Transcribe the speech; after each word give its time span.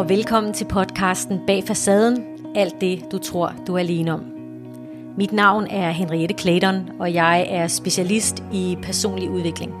og 0.00 0.08
velkommen 0.08 0.52
til 0.52 0.64
podcasten 0.64 1.40
Bag 1.46 1.64
Facaden, 1.66 2.24
alt 2.54 2.80
det 2.80 3.12
du 3.12 3.18
tror 3.18 3.54
du 3.66 3.74
er 3.74 3.78
alene 3.78 4.12
om. 4.12 4.24
Mit 5.16 5.32
navn 5.32 5.66
er 5.70 5.90
Henriette 5.90 6.34
Clayton, 6.38 6.90
og 7.00 7.14
jeg 7.14 7.46
er 7.50 7.66
specialist 7.66 8.42
i 8.52 8.78
personlig 8.82 9.30
udvikling. 9.30 9.72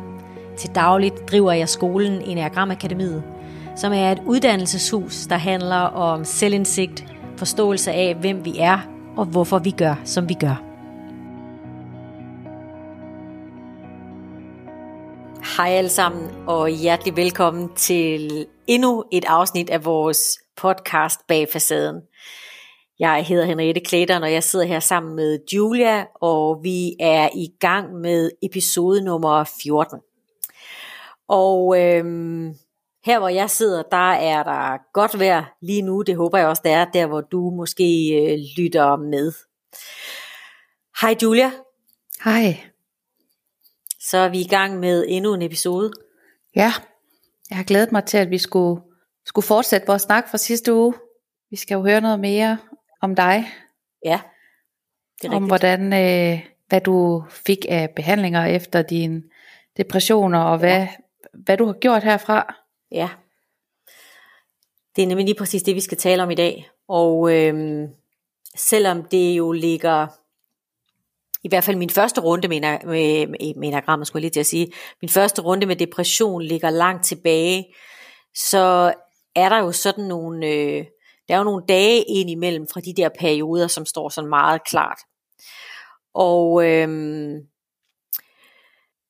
Til 0.58 0.70
dagligt 0.74 1.30
driver 1.30 1.52
jeg 1.52 1.68
skolen 1.68 2.22
Enneagram 2.22 2.70
Akademiet, 2.70 3.22
som 3.76 3.92
er 3.92 4.12
et 4.12 4.22
uddannelseshus, 4.26 5.26
der 5.26 5.36
handler 5.36 5.76
om 5.76 6.24
selvindsigt, 6.24 7.04
forståelse 7.36 7.92
af, 7.92 8.14
hvem 8.14 8.44
vi 8.44 8.54
er 8.58 8.78
og 9.16 9.24
hvorfor 9.24 9.58
vi 9.58 9.70
gør, 9.70 9.94
som 10.04 10.28
vi 10.28 10.34
gør. 10.34 10.69
Hej 15.60 15.68
alle 15.70 15.90
sammen, 15.90 16.30
og 16.48 16.68
hjertelig 16.68 17.16
velkommen 17.16 17.74
til 17.76 18.46
endnu 18.66 19.04
et 19.12 19.24
afsnit 19.24 19.70
af 19.70 19.84
vores 19.84 20.38
podcast 20.56 21.20
Bag 21.28 21.48
Facaden. 21.52 22.02
Jeg 22.98 23.24
hedder 23.24 23.44
Henriette 23.44 23.80
Klæder, 23.80 24.20
og 24.20 24.32
jeg 24.32 24.42
sidder 24.42 24.64
her 24.64 24.80
sammen 24.80 25.16
med 25.16 25.38
Julia, 25.52 26.04
og 26.14 26.60
vi 26.62 26.96
er 27.00 27.28
i 27.34 27.48
gang 27.60 27.94
med 27.94 28.30
episode 28.42 29.04
nummer 29.04 29.44
14. 29.62 29.98
Og 31.28 31.80
øhm, 31.80 32.54
her 33.04 33.18
hvor 33.18 33.28
jeg 33.28 33.50
sidder, 33.50 33.82
der 33.82 34.12
er 34.12 34.42
der 34.42 34.92
godt 34.92 35.18
vejr 35.18 35.44
lige 35.62 35.82
nu. 35.82 36.02
Det 36.02 36.16
håber 36.16 36.38
jeg 36.38 36.46
også, 36.46 36.62
der 36.64 36.76
er 36.76 36.84
der, 36.84 37.06
hvor 37.06 37.20
du 37.20 37.50
måske 37.50 38.08
øh, 38.22 38.38
lytter 38.56 38.96
med. 38.96 39.32
Hej 41.00 41.16
Julia. 41.22 41.50
Hej. 42.24 42.69
Så 44.00 44.18
er 44.18 44.28
vi 44.28 44.40
i 44.40 44.48
gang 44.48 44.80
med 44.80 45.04
endnu 45.08 45.34
en 45.34 45.42
episode. 45.42 45.92
Ja, 46.56 46.72
jeg 47.50 47.56
har 47.56 47.64
glædet 47.64 47.92
mig 47.92 48.04
til, 48.04 48.18
at 48.18 48.30
vi 48.30 48.38
skulle, 48.38 48.82
skulle 49.24 49.46
fortsætte 49.46 49.86
vores 49.86 50.02
snak 50.02 50.28
fra 50.30 50.38
sidste 50.38 50.74
uge. 50.74 50.94
Vi 51.50 51.56
skal 51.56 51.74
jo 51.74 51.82
høre 51.82 52.00
noget 52.00 52.20
mere 52.20 52.58
om 53.00 53.14
dig. 53.14 53.46
Ja, 54.04 54.20
det 55.22 55.30
er 55.30 55.36
Om 55.36 55.46
hvordan, 55.46 55.92
øh, 55.92 56.46
hvad 56.68 56.80
du 56.80 57.24
fik 57.30 57.66
af 57.68 57.90
behandlinger 57.90 58.44
efter 58.44 58.82
dine 58.82 59.22
depressioner, 59.76 60.40
og 60.40 60.58
hvad, 60.58 60.78
ja. 60.78 60.88
hvad 61.32 61.56
du 61.56 61.66
har 61.66 61.72
gjort 61.72 62.04
herfra. 62.04 62.54
Ja, 62.90 63.08
det 64.96 65.02
er 65.02 65.06
nemlig 65.06 65.26
lige 65.26 65.38
præcis 65.38 65.62
det, 65.62 65.74
vi 65.74 65.80
skal 65.80 65.98
tale 65.98 66.22
om 66.22 66.30
i 66.30 66.34
dag. 66.34 66.70
Og 66.88 67.36
øhm, 67.36 67.88
selvom 68.56 69.04
det 69.04 69.32
jo 69.32 69.52
ligger 69.52 70.19
i 71.44 71.48
hvert 71.48 71.64
fald 71.64 71.76
min 71.76 71.90
første 71.90 72.20
runde 72.20 72.48
med, 72.48 72.60
med, 72.60 73.26
med, 73.26 73.54
med 73.54 73.68
enagrammet, 73.68 74.06
skulle 74.06 74.20
jeg 74.20 74.24
lige 74.24 74.30
til 74.30 74.40
at 74.40 74.46
sige, 74.46 74.72
min 75.02 75.08
første 75.08 75.42
runde 75.42 75.66
med 75.66 75.76
depression 75.76 76.42
ligger 76.42 76.70
langt 76.70 77.04
tilbage, 77.04 77.66
så 78.34 78.94
er 79.36 79.48
der 79.48 79.58
jo 79.58 79.72
sådan 79.72 80.04
nogle, 80.04 80.46
øh, 80.46 80.84
der 81.28 81.34
er 81.34 81.38
jo 81.38 81.44
nogle 81.44 81.64
dage 81.68 82.02
ind 82.02 82.30
imellem 82.30 82.66
fra 82.72 82.80
de 82.80 82.94
der 82.96 83.08
perioder, 83.18 83.66
som 83.66 83.86
står 83.86 84.08
sådan 84.08 84.30
meget 84.30 84.64
klart. 84.64 84.98
Og 86.14 86.66
øh, 86.66 86.88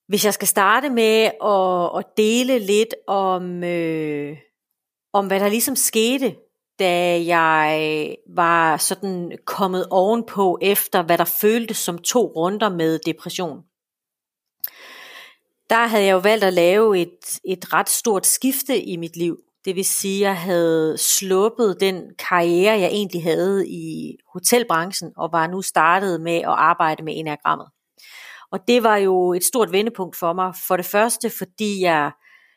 hvis 0.07 0.25
jeg 0.25 0.33
skal 0.33 0.47
starte 0.47 0.89
med 0.89 1.31
at, 1.43 1.99
at 1.99 2.17
dele 2.17 2.59
lidt 2.59 2.95
om, 3.07 3.63
øh, 3.63 4.37
om 5.13 5.27
hvad 5.27 5.39
der 5.39 5.49
ligesom 5.49 5.75
skete 5.75 6.35
da 6.81 7.23
jeg 7.25 8.15
var 8.35 8.77
sådan 8.77 9.37
kommet 9.45 9.87
ovenpå 9.89 10.57
efter, 10.61 11.03
hvad 11.03 11.17
der 11.17 11.25
føltes 11.25 11.77
som 11.77 11.97
to 11.97 12.33
runder 12.35 12.69
med 12.69 12.99
depression. 13.05 13.61
Der 15.69 15.87
havde 15.87 16.05
jeg 16.05 16.13
jo 16.13 16.17
valgt 16.17 16.43
at 16.43 16.53
lave 16.53 16.99
et, 16.99 17.39
et 17.45 17.73
ret 17.73 17.89
stort 17.89 18.25
skifte 18.25 18.81
i 18.81 18.97
mit 18.97 19.17
liv. 19.17 19.37
Det 19.65 19.75
vil 19.75 19.85
sige, 19.85 20.15
at 20.15 20.27
jeg 20.27 20.37
havde 20.37 20.97
sluppet 20.97 21.77
den 21.79 22.03
karriere, 22.19 22.79
jeg 22.79 22.89
egentlig 22.89 23.23
havde 23.23 23.67
i 23.67 24.17
hotelbranchen, 24.33 25.11
og 25.17 25.29
var 25.31 25.47
nu 25.47 25.61
startet 25.61 26.21
med 26.21 26.37
at 26.37 26.45
arbejde 26.45 27.03
med 27.03 27.13
enagrammet. 27.17 27.67
Og 28.51 28.59
det 28.67 28.83
var 28.83 28.97
jo 28.97 29.33
et 29.33 29.43
stort 29.43 29.71
vendepunkt 29.71 30.15
for 30.15 30.33
mig. 30.33 30.53
For 30.67 30.77
det 30.77 30.85
første, 30.85 31.29
fordi 31.29 31.81
jeg 31.81 32.11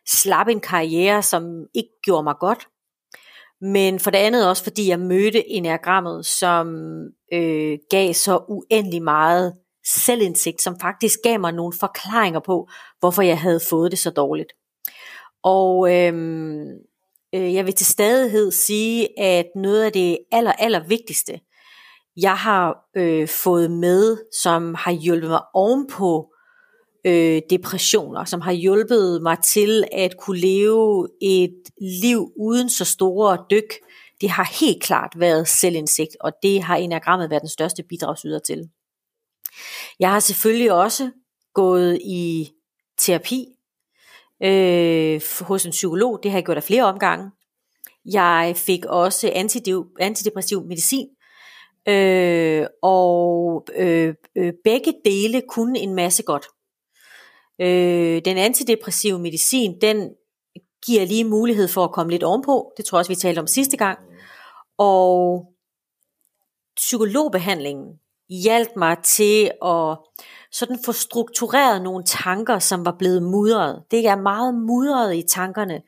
slap 0.09 0.49
en 0.49 0.61
karriere, 0.61 1.23
som 1.23 1.67
ikke 1.75 1.91
gjorde 2.03 2.25
mig 2.25 2.35
godt. 2.41 2.69
Men 3.61 4.01
for 4.01 4.11
det 4.11 4.19
andet 4.19 4.49
også, 4.49 4.63
fordi 4.63 4.89
jeg 4.89 5.01
mødte 5.01 5.49
enagrammet, 5.49 6.27
som 6.27 6.69
øh, 7.33 7.79
gav 7.91 8.15
så 8.15 8.41
uendelig 8.49 9.03
meget 9.03 9.55
selvindsigt, 9.87 10.63
som 10.63 10.81
faktisk 10.81 11.19
gav 11.23 11.41
mig 11.41 11.53
nogle 11.53 11.73
forklaringer 11.81 12.41
på, 12.41 12.69
hvorfor 13.01 13.23
jeg 13.23 13.41
havde 13.41 13.61
fået 13.71 13.91
det 13.91 13.99
så 13.99 14.11
dårligt. 14.11 14.53
Og 15.43 15.95
øh, 15.95 16.15
øh, 17.35 17.55
jeg 17.55 17.67
vil 17.67 17.75
til 17.75 17.87
stadighed 17.87 18.51
sige, 18.51 19.21
at 19.21 19.47
noget 19.57 19.85
af 19.85 19.93
det 19.93 20.19
aller, 20.33 20.53
aller 20.53 20.87
vigtigste, 20.89 21.41
jeg 22.17 22.37
har 22.37 22.77
øh, 22.97 23.29
fået 23.29 23.71
med, 23.71 24.17
som 24.43 24.75
har 24.75 24.93
hjulpet 24.93 25.31
mig 25.31 25.41
ovenpå 25.55 26.34
øh, 27.05 27.43
depressioner, 27.51 28.25
som 28.25 28.41
har 28.41 28.53
hjulpet 28.53 29.23
mig 29.23 29.39
til 29.45 29.85
at 29.93 30.17
kunne 30.19 30.39
leve 30.39 31.09
et 31.23 31.63
liv 32.03 32.33
uden 32.37 32.71
så 32.71 32.85
store 32.85 33.39
dyk. 33.51 33.75
Det 34.21 34.31
har 34.31 34.57
helt 34.61 34.83
klart 34.83 35.13
været 35.17 35.49
selvindsigt, 35.49 36.17
og 36.21 36.33
det 36.43 36.63
har 36.63 36.77
enagrammet 36.77 37.31
været 37.31 37.43
den 37.43 37.49
største 37.49 37.83
bidragsyder 37.83 38.39
til. 38.39 38.69
Jeg 40.01 40.11
har 40.11 40.21
selvfølgelig 40.21 40.73
også 40.73 41.11
gået 41.55 41.99
i 42.05 42.51
terapi 42.99 43.47
øh, 44.43 45.21
hos 45.41 45.65
en 45.67 45.71
psykolog. 45.71 46.21
Det 46.23 46.31
har 46.31 46.39
jeg 46.39 46.45
gjort 46.45 46.57
af 46.57 46.63
flere 46.63 46.85
omgange. 46.85 47.31
Jeg 48.05 48.55
fik 48.57 48.85
også 48.85 49.33
antidepressiv 50.01 50.65
medicin, 50.65 51.09
øh, 51.89 52.67
og 52.83 53.67
øh, 53.77 54.15
øh, 54.37 54.53
begge 54.65 54.95
dele 55.05 55.43
kunne 55.49 55.79
en 55.79 55.95
masse 55.95 56.23
godt. 56.23 56.47
Øh, 57.61 58.23
den 58.25 58.37
antidepressive 58.37 59.19
medicin, 59.19 59.81
den 59.81 60.11
giver 60.87 61.07
lige 61.07 61.25
mulighed 61.25 61.69
for 61.69 61.85
at 61.85 61.93
komme 61.93 62.13
lidt 62.13 62.23
ovenpå. 62.23 62.73
Det 62.77 62.85
tror 62.85 62.99
jeg 62.99 63.01
også, 63.01 63.11
vi 63.11 63.17
talte 63.17 63.39
om 63.39 63.47
sidste 63.47 63.77
gang. 63.77 63.99
Og 64.79 65.47
psykologbehandlingen 66.77 68.01
hjalp 68.29 68.69
mig 68.77 68.97
til 68.99 69.51
at 69.65 69.99
sådan 70.53 70.79
få 70.85 70.93
struktureret 70.93 71.83
nogle 71.83 72.05
tanker, 72.05 72.59
som 72.59 72.85
var 72.85 72.97
blevet 72.99 73.23
mudret. 73.23 73.83
Det 73.91 74.07
er 74.07 74.17
meget 74.17 74.55
mudret 74.55 75.17
i 75.17 75.23
tankerne, 75.23 75.83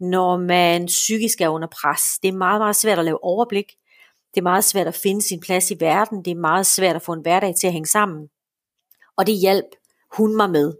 når 0.00 0.36
man 0.36 0.86
psykisk 0.86 1.40
er 1.40 1.48
under 1.48 1.68
pres. 1.68 2.02
Det 2.22 2.28
er 2.28 2.32
meget, 2.36 2.60
meget 2.60 2.76
svært 2.76 2.98
at 2.98 3.04
lave 3.04 3.24
overblik. 3.24 3.66
Det 4.34 4.40
er 4.40 4.42
meget 4.42 4.64
svært 4.64 4.86
at 4.86 4.94
finde 4.94 5.22
sin 5.22 5.40
plads 5.40 5.70
i 5.70 5.76
verden. 5.80 6.24
Det 6.24 6.30
er 6.30 6.40
meget 6.40 6.66
svært 6.66 6.96
at 6.96 7.02
få 7.02 7.12
en 7.12 7.22
hverdag 7.22 7.54
til 7.56 7.66
at 7.66 7.72
hænge 7.72 7.86
sammen. 7.86 8.28
Og 9.16 9.26
det 9.26 9.34
hjalp 9.34 9.66
hun 10.12 10.36
mig 10.36 10.50
med. 10.50 10.74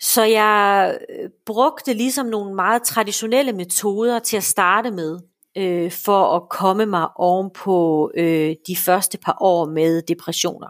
Så 0.00 0.22
jeg 0.22 0.98
øh, 1.10 1.30
brugte 1.46 1.92
ligesom 1.94 2.26
nogle 2.26 2.54
meget 2.54 2.82
traditionelle 2.82 3.52
metoder 3.52 4.18
til 4.18 4.36
at 4.36 4.44
starte 4.44 4.90
med, 4.90 5.18
øh, 5.56 5.92
for 5.92 6.36
at 6.36 6.48
komme 6.48 6.86
mig 6.86 7.08
oven 7.16 7.50
på 7.54 8.10
øh, 8.16 8.56
de 8.66 8.76
første 8.76 9.18
par 9.18 9.36
år 9.40 9.66
med 9.66 10.02
depressioner. 10.02 10.68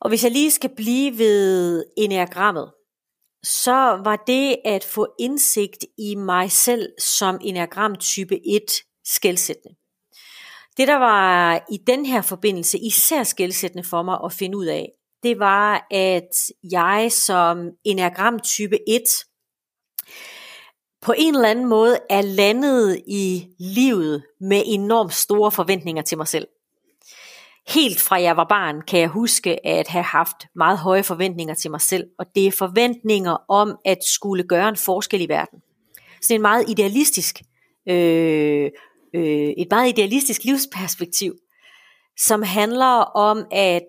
Og 0.00 0.08
hvis 0.08 0.24
jeg 0.24 0.32
lige 0.32 0.50
skal 0.50 0.70
blive 0.76 1.18
ved 1.18 1.84
enagrammet, 1.96 2.72
så 3.42 4.00
var 4.04 4.16
det 4.26 4.56
at 4.64 4.84
få 4.84 5.06
indsigt 5.18 5.84
i 5.98 6.14
mig 6.14 6.52
selv 6.52 6.88
som 6.98 7.38
enagram 7.40 7.96
type 7.96 8.34
1 8.46 8.62
skældsættende. 9.04 9.74
Det 10.76 10.88
der 10.88 10.96
var 10.96 11.54
i 11.70 11.76
den 11.86 12.06
her 12.06 12.22
forbindelse 12.22 12.78
især 12.78 13.22
skældsættende 13.22 13.84
for 13.84 14.02
mig 14.02 14.18
at 14.24 14.32
finde 14.32 14.58
ud 14.58 14.66
af, 14.66 14.88
det 15.22 15.38
var, 15.38 15.86
at 15.90 16.50
jeg 16.72 17.12
som 17.12 17.70
enagram 17.84 18.40
type 18.40 18.78
1 18.88 19.02
på 21.02 21.14
en 21.18 21.34
eller 21.34 21.48
anden 21.48 21.66
måde 21.66 21.98
er 22.10 22.22
landet 22.22 23.02
i 23.06 23.46
livet 23.58 24.24
med 24.40 24.62
enormt 24.66 25.14
store 25.14 25.52
forventninger 25.52 26.02
til 26.02 26.18
mig 26.18 26.28
selv. 26.28 26.46
Helt 27.68 28.00
fra 28.00 28.20
jeg 28.20 28.36
var 28.36 28.46
barn 28.48 28.80
kan 28.80 29.00
jeg 29.00 29.08
huske 29.08 29.66
at 29.66 29.88
have 29.88 30.04
haft 30.04 30.36
meget 30.54 30.78
høje 30.78 31.02
forventninger 31.02 31.54
til 31.54 31.70
mig 31.70 31.80
selv, 31.80 32.04
og 32.18 32.26
det 32.34 32.46
er 32.46 32.52
forventninger 32.58 33.36
om 33.48 33.76
at 33.84 33.98
skulle 34.04 34.42
gøre 34.42 34.68
en 34.68 34.76
forskel 34.76 35.20
i 35.20 35.28
verden. 35.28 35.58
Så 36.22 36.34
en 36.34 36.42
meget 36.42 36.64
idealistisk, 36.68 37.42
øh, 37.88 38.70
øh, 39.14 39.48
et 39.58 39.66
meget 39.70 39.88
idealistisk 39.88 40.44
livsperspektiv, 40.44 41.34
som 42.18 42.42
handler 42.42 43.00
om 43.16 43.44
at 43.52 43.82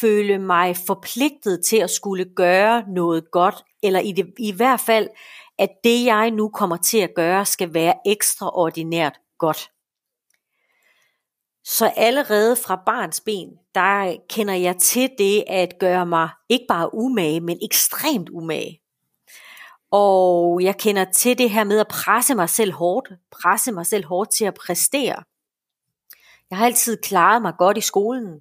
føle 0.00 0.38
mig 0.38 0.76
forpligtet 0.86 1.64
til 1.64 1.76
at 1.76 1.90
skulle 1.90 2.24
gøre 2.36 2.84
noget 2.88 3.30
godt, 3.30 3.64
eller 3.82 4.00
i, 4.00 4.12
det, 4.12 4.34
i 4.38 4.52
hvert 4.52 4.80
fald, 4.80 5.08
at 5.58 5.70
det 5.84 6.04
jeg 6.04 6.30
nu 6.30 6.48
kommer 6.48 6.76
til 6.76 6.98
at 6.98 7.14
gøre, 7.16 7.44
skal 7.44 7.74
være 7.74 7.94
ekstraordinært 8.06 9.18
godt. 9.38 9.70
Så 11.64 11.92
allerede 11.96 12.56
fra 12.56 12.82
barns 12.86 13.20
ben, 13.20 13.48
der 13.74 14.16
kender 14.28 14.54
jeg 14.54 14.76
til 14.76 15.10
det 15.18 15.44
at 15.46 15.78
gøre 15.80 16.06
mig 16.06 16.28
ikke 16.48 16.64
bare 16.68 16.94
umage, 16.94 17.40
men 17.40 17.58
ekstremt 17.62 18.28
umage. 18.28 18.80
Og 19.90 20.62
jeg 20.62 20.76
kender 20.76 21.04
til 21.04 21.38
det 21.38 21.50
her 21.50 21.64
med 21.64 21.80
at 21.80 21.88
presse 21.88 22.34
mig 22.34 22.48
selv 22.48 22.72
hårdt, 22.72 23.12
presse 23.30 23.72
mig 23.72 23.86
selv 23.86 24.04
hårdt 24.06 24.30
til 24.30 24.44
at 24.44 24.54
præstere. 24.54 25.22
Jeg 26.50 26.58
har 26.58 26.66
altid 26.66 26.96
klaret 27.02 27.42
mig 27.42 27.54
godt 27.58 27.78
i 27.78 27.80
skolen, 27.80 28.40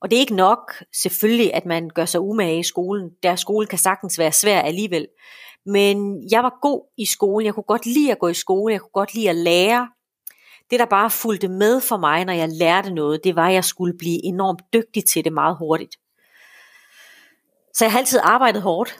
og 0.00 0.10
det 0.10 0.16
er 0.16 0.20
ikke 0.20 0.34
nok 0.34 0.84
selvfølgelig, 1.02 1.54
at 1.54 1.66
man 1.66 1.90
gør 1.94 2.04
sig 2.04 2.20
umage 2.20 2.58
i 2.58 2.62
skolen. 2.62 3.10
Der 3.22 3.36
skole 3.36 3.66
kan 3.66 3.78
sagtens 3.78 4.18
være 4.18 4.32
svær 4.32 4.60
alligevel. 4.60 5.08
Men 5.66 6.24
jeg 6.30 6.42
var 6.42 6.58
god 6.62 6.90
i 6.98 7.06
skolen. 7.06 7.46
Jeg 7.46 7.54
kunne 7.54 7.64
godt 7.64 7.86
lide 7.86 8.12
at 8.12 8.18
gå 8.18 8.28
i 8.28 8.34
skole. 8.34 8.72
Jeg 8.72 8.80
kunne 8.80 8.90
godt 8.92 9.14
lide 9.14 9.30
at 9.30 9.36
lære. 9.36 9.88
Det, 10.70 10.80
der 10.80 10.86
bare 10.86 11.10
fulgte 11.10 11.48
med 11.48 11.80
for 11.80 11.96
mig, 11.96 12.24
når 12.24 12.32
jeg 12.32 12.48
lærte 12.48 12.94
noget, 12.94 13.24
det 13.24 13.36
var, 13.36 13.48
at 13.48 13.54
jeg 13.54 13.64
skulle 13.64 13.98
blive 13.98 14.24
enormt 14.24 14.62
dygtig 14.72 15.04
til 15.04 15.24
det 15.24 15.32
meget 15.32 15.56
hurtigt. 15.56 15.96
Så 17.74 17.84
jeg 17.84 17.92
har 17.92 17.98
altid 17.98 18.20
arbejdet 18.22 18.62
hårdt. 18.62 18.96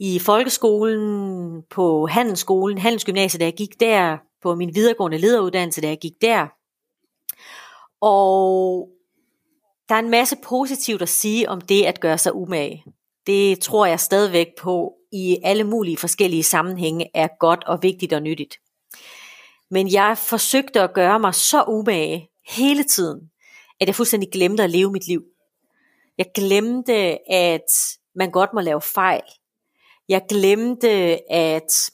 I 0.00 0.18
folkeskolen, 0.18 1.62
på 1.70 2.06
handelsskolen, 2.06 2.78
handelsgymnasiet, 2.78 3.40
da 3.40 3.44
jeg 3.44 3.54
gik 3.54 3.80
der, 3.80 4.18
på 4.42 4.54
min 4.54 4.74
videregående 4.74 5.18
lederuddannelse, 5.18 5.80
da 5.80 5.88
jeg 5.88 5.98
gik 5.98 6.22
der. 6.22 6.46
Og 8.00 8.88
der 9.92 9.96
er 9.96 10.02
en 10.02 10.10
masse 10.10 10.36
positivt 10.36 11.02
at 11.02 11.08
sige 11.08 11.48
om 11.48 11.60
det 11.60 11.84
at 11.84 12.00
gøre 12.00 12.18
sig 12.18 12.34
umage. 12.34 12.84
Det 13.26 13.60
tror 13.60 13.86
jeg 13.86 14.00
stadigvæk 14.00 14.46
på 14.58 14.92
i 15.12 15.38
alle 15.44 15.64
mulige 15.64 15.96
forskellige 15.96 16.42
sammenhænge 16.42 17.10
er 17.14 17.28
godt 17.40 17.64
og 17.64 17.82
vigtigt 17.82 18.12
og 18.12 18.22
nyttigt. 18.22 18.56
Men 19.70 19.92
jeg 19.92 20.18
forsøgte 20.18 20.80
at 20.80 20.94
gøre 20.94 21.20
mig 21.20 21.34
så 21.34 21.64
umage 21.68 22.28
hele 22.48 22.84
tiden, 22.84 23.20
at 23.80 23.86
jeg 23.86 23.94
fuldstændig 23.94 24.30
glemte 24.32 24.62
at 24.62 24.70
leve 24.70 24.92
mit 24.92 25.06
liv. 25.06 25.22
Jeg 26.18 26.26
glemte, 26.34 27.30
at 27.32 27.98
man 28.14 28.30
godt 28.30 28.50
må 28.54 28.60
lave 28.60 28.80
fejl. 28.80 29.22
Jeg 30.08 30.22
glemte, 30.28 30.90
at 31.32 31.90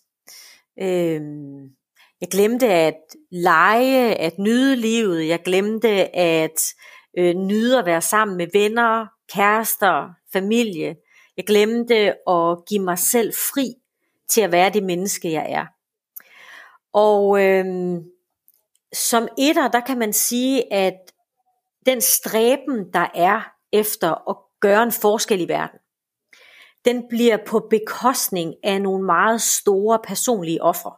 øh, 0.81 1.21
jeg 2.21 2.29
glemte 2.31 2.67
at 2.69 2.97
lege, 3.31 4.15
at 4.15 4.39
nyde 4.39 4.77
livet. 4.77 5.29
Jeg 5.29 5.43
glemte 5.43 6.17
at 6.17 6.75
øh, 7.19 7.35
nyde 7.35 7.79
at 7.79 7.87
være 7.87 8.03
sammen 8.03 8.37
med 8.37 8.47
venner, 8.53 9.07
kærester, 9.35 10.09
familie. 10.33 10.97
Jeg 11.37 11.47
glemte 11.47 12.29
at 12.29 12.59
give 12.69 12.83
mig 12.83 12.99
selv 12.99 13.33
fri 13.35 13.75
til 14.29 14.41
at 14.41 14.53
være 14.53 14.71
det 14.71 14.83
menneske, 14.83 15.33
jeg 15.33 15.47
er. 15.51 15.67
Og 16.93 17.45
øh, 17.45 17.65
som 18.93 19.29
etter, 19.39 19.69
der 19.69 19.81
kan 19.81 19.99
man 19.99 20.13
sige, 20.13 20.73
at 20.73 20.99
den 21.87 22.01
stræben, 22.01 22.93
der 22.93 23.07
er 23.15 23.53
efter 23.73 24.31
at 24.31 24.37
gøre 24.61 24.83
en 24.83 24.93
forskel 24.93 25.41
i 25.41 25.49
verden, 25.49 25.79
den 26.85 27.09
bliver 27.09 27.37
på 27.47 27.67
bekostning 27.71 28.55
af 28.65 28.83
nogle 28.83 29.05
meget 29.05 29.43
store 29.43 29.99
personlige 30.05 30.63
ofre. 30.63 30.97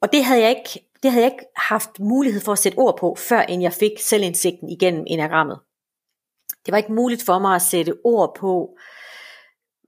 Og 0.00 0.12
det 0.12 0.24
havde 0.24 0.40
jeg 0.40 0.50
ikke, 0.50 0.89
det 1.02 1.10
havde 1.10 1.24
jeg 1.24 1.32
ikke 1.32 1.46
haft 1.56 2.00
mulighed 2.00 2.40
for 2.40 2.52
at 2.52 2.58
sætte 2.58 2.78
ord 2.78 2.98
på, 2.98 3.16
før 3.18 3.40
end 3.40 3.62
jeg 3.62 3.72
fik 3.72 3.92
selvindsigten 4.00 4.68
igennem 4.68 5.04
enagrammet. 5.06 5.58
Det 6.66 6.72
var 6.72 6.78
ikke 6.78 6.92
muligt 6.92 7.22
for 7.22 7.38
mig 7.38 7.54
at 7.54 7.62
sætte 7.62 7.94
ord 8.04 8.36
på, 8.40 8.76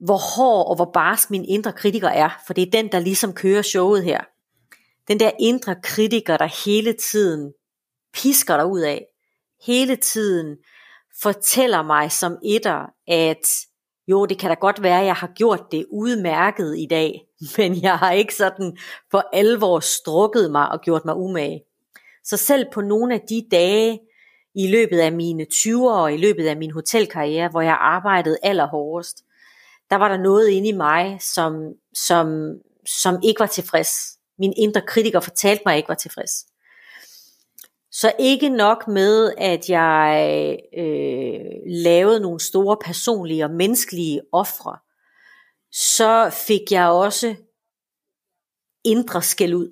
hvor 0.01 0.37
hård 0.37 0.69
og 0.69 0.77
hvor 0.77 0.91
barsk 0.95 1.31
min 1.31 1.45
indre 1.45 1.73
kritiker 1.73 2.09
er, 2.09 2.43
for 2.47 2.55
det 2.55 2.67
er 2.67 2.71
den, 2.71 2.93
der 2.93 2.99
ligesom 2.99 3.33
kører 3.33 3.63
showet 3.63 4.05
her. 4.05 4.21
Den 5.09 5.21
der 5.21 5.31
indre 5.41 5.77
kritiker, 5.83 6.37
der 6.37 6.65
hele 6.67 6.93
tiden 6.93 7.53
pisker 8.15 8.57
dig 8.57 8.67
ud 8.67 8.81
af, 8.81 9.07
hele 9.67 9.97
tiden 9.97 10.57
fortæller 11.23 11.83
mig 11.83 12.13
som 12.13 12.39
etter, 12.45 12.87
at 13.09 13.49
jo, 14.09 14.27
det 14.27 14.39
kan 14.39 14.49
da 14.49 14.55
godt 14.55 14.83
være, 14.83 15.01
at 15.01 15.07
jeg 15.07 15.15
har 15.15 15.33
gjort 15.37 15.73
det 15.73 15.87
udmærket 15.93 16.79
i 16.79 16.87
dag, 16.91 17.21
men 17.59 17.83
jeg 17.83 17.99
har 17.99 18.13
ikke 18.13 18.35
sådan 18.35 18.77
for 19.11 19.29
alvor 19.33 19.81
strukket 19.81 20.51
mig 20.51 20.69
og 20.69 20.81
gjort 20.81 21.05
mig 21.05 21.17
umage. 21.17 21.65
Så 22.25 22.37
selv 22.37 22.67
på 22.73 22.81
nogle 22.81 23.15
af 23.15 23.21
de 23.29 23.47
dage 23.51 24.01
i 24.55 24.67
løbet 24.67 24.99
af 24.99 25.13
mine 25.13 25.47
20'ere 25.53 25.89
og 25.89 26.15
i 26.15 26.17
løbet 26.17 26.47
af 26.47 26.57
min 26.57 26.71
hotelkarriere, 26.71 27.49
hvor 27.49 27.61
jeg 27.61 27.77
arbejdede 27.81 28.39
allerhårdest, 28.43 29.25
der 29.91 29.97
var 29.97 30.09
der 30.09 30.17
noget 30.17 30.49
inde 30.49 30.69
i 30.69 30.73
mig, 30.73 31.19
som, 31.21 31.73
som, 31.95 32.53
som 32.87 33.21
ikke 33.25 33.41
var 33.41 33.47
tilfreds. 33.47 34.19
Min 34.39 34.55
indre 34.57 34.81
kritiker 34.81 35.21
fortalte 35.21 35.63
mig, 35.67 35.73
at 35.73 35.75
jeg 35.75 35.79
ikke 35.79 35.89
var 35.89 35.95
tilfreds. 35.95 36.47
Så 37.93 38.13
ikke 38.19 38.49
nok 38.49 38.89
med, 38.89 39.33
at 39.39 39.71
jeg 39.71 40.59
øh, 40.79 41.41
lavede 41.67 42.21
nogle 42.21 42.41
store 42.41 42.77
personlige 42.85 43.45
og 43.45 43.51
menneskelige 43.51 44.21
ofre, 44.33 44.77
så 45.73 46.31
fik 46.47 46.73
jeg 46.73 46.89
også 46.89 47.35
indre 48.85 49.23
skæld 49.23 49.55
ud. 49.55 49.71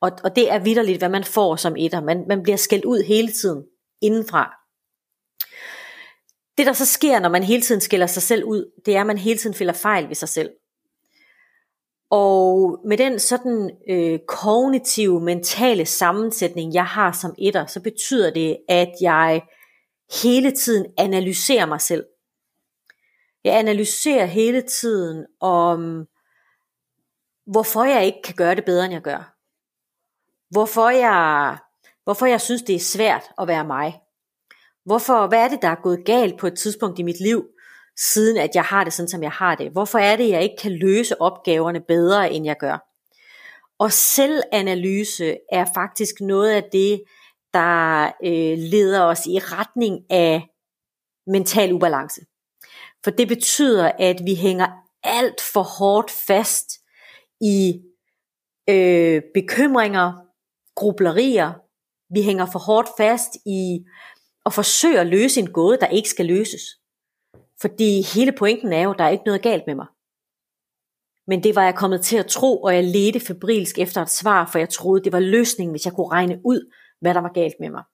Og, 0.00 0.12
og 0.24 0.36
det 0.36 0.52
er 0.52 0.58
vidderligt, 0.58 0.98
hvad 0.98 1.08
man 1.08 1.24
får 1.24 1.56
som 1.56 1.76
etter. 1.76 2.00
Man, 2.00 2.24
man 2.28 2.42
bliver 2.42 2.56
skældt 2.56 2.84
ud 2.84 3.02
hele 3.02 3.32
tiden 3.32 3.64
indenfra. 4.02 4.52
Det 6.58 6.66
der 6.66 6.72
så 6.72 6.86
sker, 6.86 7.20
når 7.20 7.28
man 7.28 7.42
hele 7.42 7.62
tiden 7.62 7.80
skiller 7.80 8.06
sig 8.06 8.22
selv 8.22 8.44
ud, 8.44 8.70
det 8.86 8.96
er, 8.96 9.00
at 9.00 9.06
man 9.06 9.18
hele 9.18 9.38
tiden 9.38 9.54
finder 9.54 9.74
fejl 9.74 10.08
ved 10.08 10.14
sig 10.14 10.28
selv. 10.28 10.50
Og 12.10 12.78
med 12.84 12.98
den 12.98 13.18
sådan 13.18 13.70
øh, 13.90 14.18
kognitive, 14.28 15.20
mentale 15.20 15.86
sammensætning, 15.86 16.74
jeg 16.74 16.86
har 16.86 17.12
som 17.12 17.34
etter, 17.38 17.66
så 17.66 17.80
betyder 17.80 18.30
det, 18.30 18.56
at 18.68 18.92
jeg 19.00 19.42
hele 20.22 20.50
tiden 20.50 20.86
analyserer 20.98 21.66
mig 21.66 21.80
selv. 21.80 22.04
Jeg 23.46 23.58
analyserer 23.58 24.24
hele 24.24 24.62
tiden 24.62 25.26
om, 25.40 26.06
hvorfor 27.46 27.84
jeg 27.84 28.06
ikke 28.06 28.22
kan 28.24 28.34
gøre 28.34 28.54
det 28.54 28.64
bedre, 28.64 28.84
end 28.84 28.92
jeg 28.92 29.02
gør. 29.02 29.36
Hvorfor 30.50 30.90
jeg, 30.90 31.58
hvorfor 32.04 32.26
jeg 32.26 32.40
synes, 32.40 32.62
det 32.62 32.74
er 32.74 32.80
svært 32.80 33.22
at 33.38 33.48
være 33.48 33.64
mig. 33.64 34.00
Hvorfor, 34.84 35.26
hvad 35.26 35.44
er 35.44 35.48
det, 35.48 35.62
der 35.62 35.68
er 35.68 35.82
gået 35.82 36.04
galt 36.04 36.38
på 36.38 36.46
et 36.46 36.58
tidspunkt 36.58 36.98
i 36.98 37.02
mit 37.02 37.20
liv, 37.20 37.46
siden 37.96 38.36
at 38.36 38.50
jeg 38.54 38.64
har 38.64 38.84
det 38.84 38.92
sådan, 38.92 39.08
som 39.08 39.22
jeg 39.22 39.32
har 39.32 39.54
det? 39.54 39.70
Hvorfor 39.70 39.98
er 39.98 40.16
det, 40.16 40.28
jeg 40.28 40.42
ikke 40.42 40.56
kan 40.56 40.72
løse 40.72 41.20
opgaverne 41.20 41.80
bedre, 41.80 42.32
end 42.32 42.46
jeg 42.46 42.56
gør? 42.58 42.78
Og 43.78 43.92
selvanalyse 43.92 45.36
er 45.52 45.64
faktisk 45.74 46.14
noget 46.20 46.50
af 46.50 46.64
det, 46.72 47.02
der 47.54 48.04
øh, 48.04 48.58
leder 48.58 49.02
os 49.02 49.26
i 49.26 49.38
retning 49.38 50.10
af 50.10 50.48
mental 51.26 51.72
ubalance. 51.72 52.20
For 53.06 53.10
det 53.10 53.28
betyder, 53.28 53.92
at 53.98 54.16
vi 54.24 54.34
hænger 54.34 54.66
alt 55.02 55.40
for 55.52 55.62
hårdt 55.62 56.10
fast 56.10 56.70
i 57.40 57.82
øh, 58.70 59.22
bekymringer, 59.34 60.12
grublerier. 60.74 61.52
Vi 62.14 62.22
hænger 62.22 62.46
for 62.52 62.58
hårdt 62.58 62.88
fast 62.98 63.34
i 63.46 63.84
at 64.46 64.52
forsøge 64.52 65.00
at 65.00 65.06
løse 65.06 65.40
en 65.40 65.52
gåde, 65.52 65.78
der 65.80 65.86
ikke 65.86 66.08
skal 66.08 66.26
løses. 66.26 66.62
Fordi 67.60 68.02
hele 68.14 68.32
pointen 68.32 68.72
er 68.72 68.82
jo, 68.82 68.90
at 68.90 68.98
der 68.98 69.04
er 69.04 69.08
ikke 69.08 69.26
noget 69.26 69.42
galt 69.42 69.64
med 69.66 69.74
mig. 69.74 69.86
Men 71.26 71.42
det 71.42 71.54
var 71.56 71.64
jeg 71.64 71.74
kommet 71.74 72.00
til 72.00 72.16
at 72.16 72.26
tro, 72.26 72.62
og 72.62 72.74
jeg 72.74 72.84
ledte 72.84 73.20
febrilsk 73.20 73.78
efter 73.78 74.02
et 74.02 74.10
svar, 74.10 74.48
for 74.52 74.58
jeg 74.58 74.68
troede, 74.68 75.04
det 75.04 75.12
var 75.12 75.20
løsningen, 75.20 75.72
hvis 75.72 75.84
jeg 75.84 75.92
kunne 75.92 76.10
regne 76.10 76.40
ud, 76.44 76.72
hvad 77.00 77.14
der 77.14 77.20
var 77.20 77.32
galt 77.32 77.54
med 77.60 77.70
mig. 77.70 77.84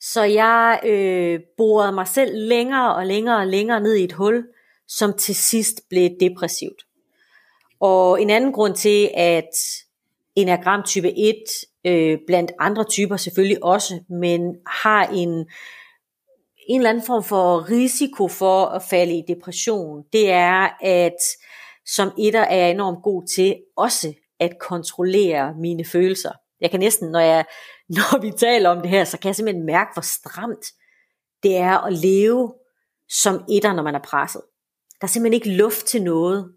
Så 0.00 0.22
jeg 0.22 0.80
øh, 0.84 1.40
borede 1.56 1.92
mig 1.92 2.08
selv 2.08 2.30
længere 2.34 2.94
og 2.94 3.06
længere 3.06 3.38
og 3.38 3.46
længere 3.46 3.80
ned 3.80 3.94
i 3.94 4.04
et 4.04 4.12
hul, 4.12 4.46
som 4.88 5.12
til 5.18 5.34
sidst 5.34 5.88
blev 5.88 6.10
depressivt. 6.20 6.86
Og 7.80 8.22
en 8.22 8.30
anden 8.30 8.52
grund 8.52 8.74
til, 8.74 9.10
at 9.14 9.50
enagram 10.36 10.82
type 10.82 11.18
1, 11.18 11.34
øh, 11.84 12.18
blandt 12.26 12.52
andre 12.58 12.84
typer 12.84 13.16
selvfølgelig 13.16 13.64
også, 13.64 14.00
men 14.08 14.56
har 14.66 15.06
en, 15.06 15.28
en 16.68 16.80
eller 16.80 16.90
anden 16.90 17.06
form 17.06 17.24
for 17.24 17.70
risiko 17.70 18.28
for 18.28 18.66
at 18.66 18.82
falde 18.90 19.18
i 19.18 19.22
depression, 19.28 20.04
det 20.12 20.30
er, 20.30 20.68
at 20.84 21.16
som 21.86 22.12
etter 22.18 22.40
er 22.40 22.56
jeg 22.56 22.70
enormt 22.70 23.02
god 23.02 23.26
til 23.36 23.56
også 23.76 24.12
at 24.40 24.58
kontrollere 24.58 25.54
mine 25.58 25.84
følelser. 25.84 26.32
Jeg 26.60 26.70
kan 26.70 26.80
næsten, 26.80 27.10
når, 27.10 27.20
jeg, 27.20 27.44
når 27.96 28.20
vi 28.20 28.30
taler 28.30 28.70
om 28.70 28.80
det 28.80 28.90
her, 28.90 29.04
så 29.04 29.18
kan 29.18 29.28
jeg 29.28 29.36
simpelthen 29.36 29.66
mærke, 29.66 29.90
hvor 29.94 30.02
stramt 30.02 30.66
det 31.42 31.56
er 31.56 31.78
at 31.78 31.92
leve 31.92 32.54
som 33.08 33.44
etter, 33.50 33.72
når 33.72 33.82
man 33.82 33.94
er 33.94 34.02
presset. 34.04 34.42
Der 35.00 35.04
er 35.04 35.08
simpelthen 35.08 35.34
ikke 35.34 35.56
luft 35.56 35.86
til 35.86 36.02
noget. 36.02 36.52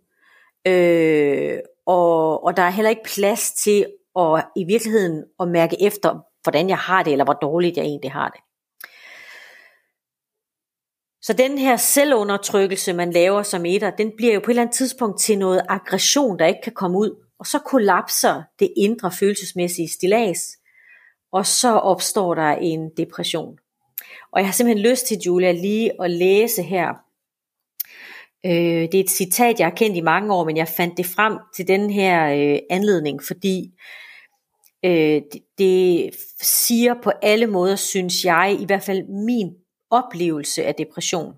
Øh, 0.67 1.59
og, 1.85 2.43
og 2.43 2.57
der 2.57 2.63
er 2.63 2.69
heller 2.69 2.89
ikke 2.89 3.09
plads 3.15 3.51
til 3.51 3.85
at 4.19 4.45
i 4.55 4.63
virkeligheden 4.63 5.23
at 5.39 5.47
mærke 5.47 5.81
efter, 5.81 6.19
hvordan 6.43 6.69
jeg 6.69 6.77
har 6.77 7.03
det, 7.03 7.11
eller 7.11 7.25
hvor 7.25 7.33
dårligt 7.33 7.77
jeg 7.77 7.85
egentlig 7.85 8.11
har 8.11 8.29
det. 8.29 8.39
Så 11.21 11.33
den 11.33 11.57
her 11.57 11.77
selvundertrykkelse, 11.77 12.93
man 12.93 13.11
laver 13.11 13.43
som 13.43 13.65
etter, 13.65 13.89
den 13.89 14.11
bliver 14.17 14.33
jo 14.33 14.39
på 14.39 14.45
et 14.45 14.49
eller 14.49 14.61
andet 14.61 14.75
tidspunkt 14.75 15.19
til 15.19 15.37
noget 15.37 15.61
aggression, 15.69 16.39
der 16.39 16.45
ikke 16.45 16.61
kan 16.63 16.73
komme 16.73 16.97
ud. 16.97 17.25
Og 17.39 17.45
så 17.45 17.59
kollapser 17.59 18.43
det 18.59 18.73
indre 18.77 19.11
følelsesmæssige 19.11 19.89
stilas, 19.89 20.57
og 21.33 21.45
så 21.45 21.71
opstår 21.71 22.33
der 22.33 22.51
en 22.51 22.89
depression. 22.97 23.57
Og 24.31 24.39
jeg 24.39 24.47
har 24.47 24.53
simpelthen 24.53 24.91
lyst 24.91 25.07
til, 25.07 25.17
Julia, 25.25 25.51
lige 25.51 25.91
at 26.03 26.11
læse 26.11 26.63
her 26.63 26.93
Øh, 28.45 28.51
det 28.91 28.95
er 28.95 28.99
et 28.99 29.09
citat, 29.09 29.59
jeg 29.59 29.67
har 29.67 29.75
kendt 29.75 29.97
i 29.97 30.01
mange 30.01 30.33
år, 30.33 30.45
men 30.45 30.57
jeg 30.57 30.67
fandt 30.67 30.97
det 30.97 31.05
frem 31.05 31.37
til 31.55 31.67
den 31.67 31.89
her 31.89 32.25
øh, 32.25 32.59
anledning, 32.69 33.23
fordi 33.23 33.71
øh, 34.85 35.21
det, 35.33 35.41
det 35.57 36.09
siger 36.41 36.93
på 37.03 37.11
alle 37.21 37.47
måder, 37.47 37.75
synes 37.75 38.25
jeg, 38.25 38.57
i 38.59 38.65
hvert 38.65 38.83
fald 38.83 39.03
min 39.25 39.53
oplevelse 39.91 40.65
af 40.65 40.75
depression. 40.75 41.33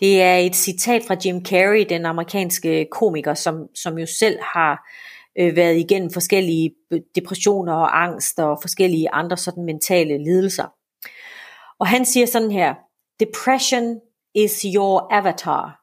Det 0.00 0.22
er 0.22 0.36
et 0.36 0.56
citat 0.56 1.02
fra 1.06 1.16
Jim 1.24 1.44
Carrey, 1.44 1.86
den 1.88 2.06
amerikanske 2.06 2.86
komiker, 2.90 3.34
som, 3.34 3.66
som 3.74 3.98
jo 3.98 4.06
selv 4.06 4.38
har 4.54 4.72
øh, 4.72 5.11
Øh, 5.38 5.56
været 5.56 5.76
igennem 5.76 6.10
forskellige 6.10 6.74
depressioner 7.14 7.72
og 7.72 8.02
angst 8.02 8.38
og 8.38 8.58
forskellige 8.62 9.10
andre 9.10 9.36
sådan 9.36 9.64
mentale 9.64 10.18
lidelser. 10.18 10.66
Og 11.78 11.88
han 11.88 12.04
siger 12.04 12.26
sådan 12.26 12.50
her, 12.50 12.74
Depression 13.20 14.00
is 14.34 14.62
your 14.74 15.14
avatar, 15.14 15.80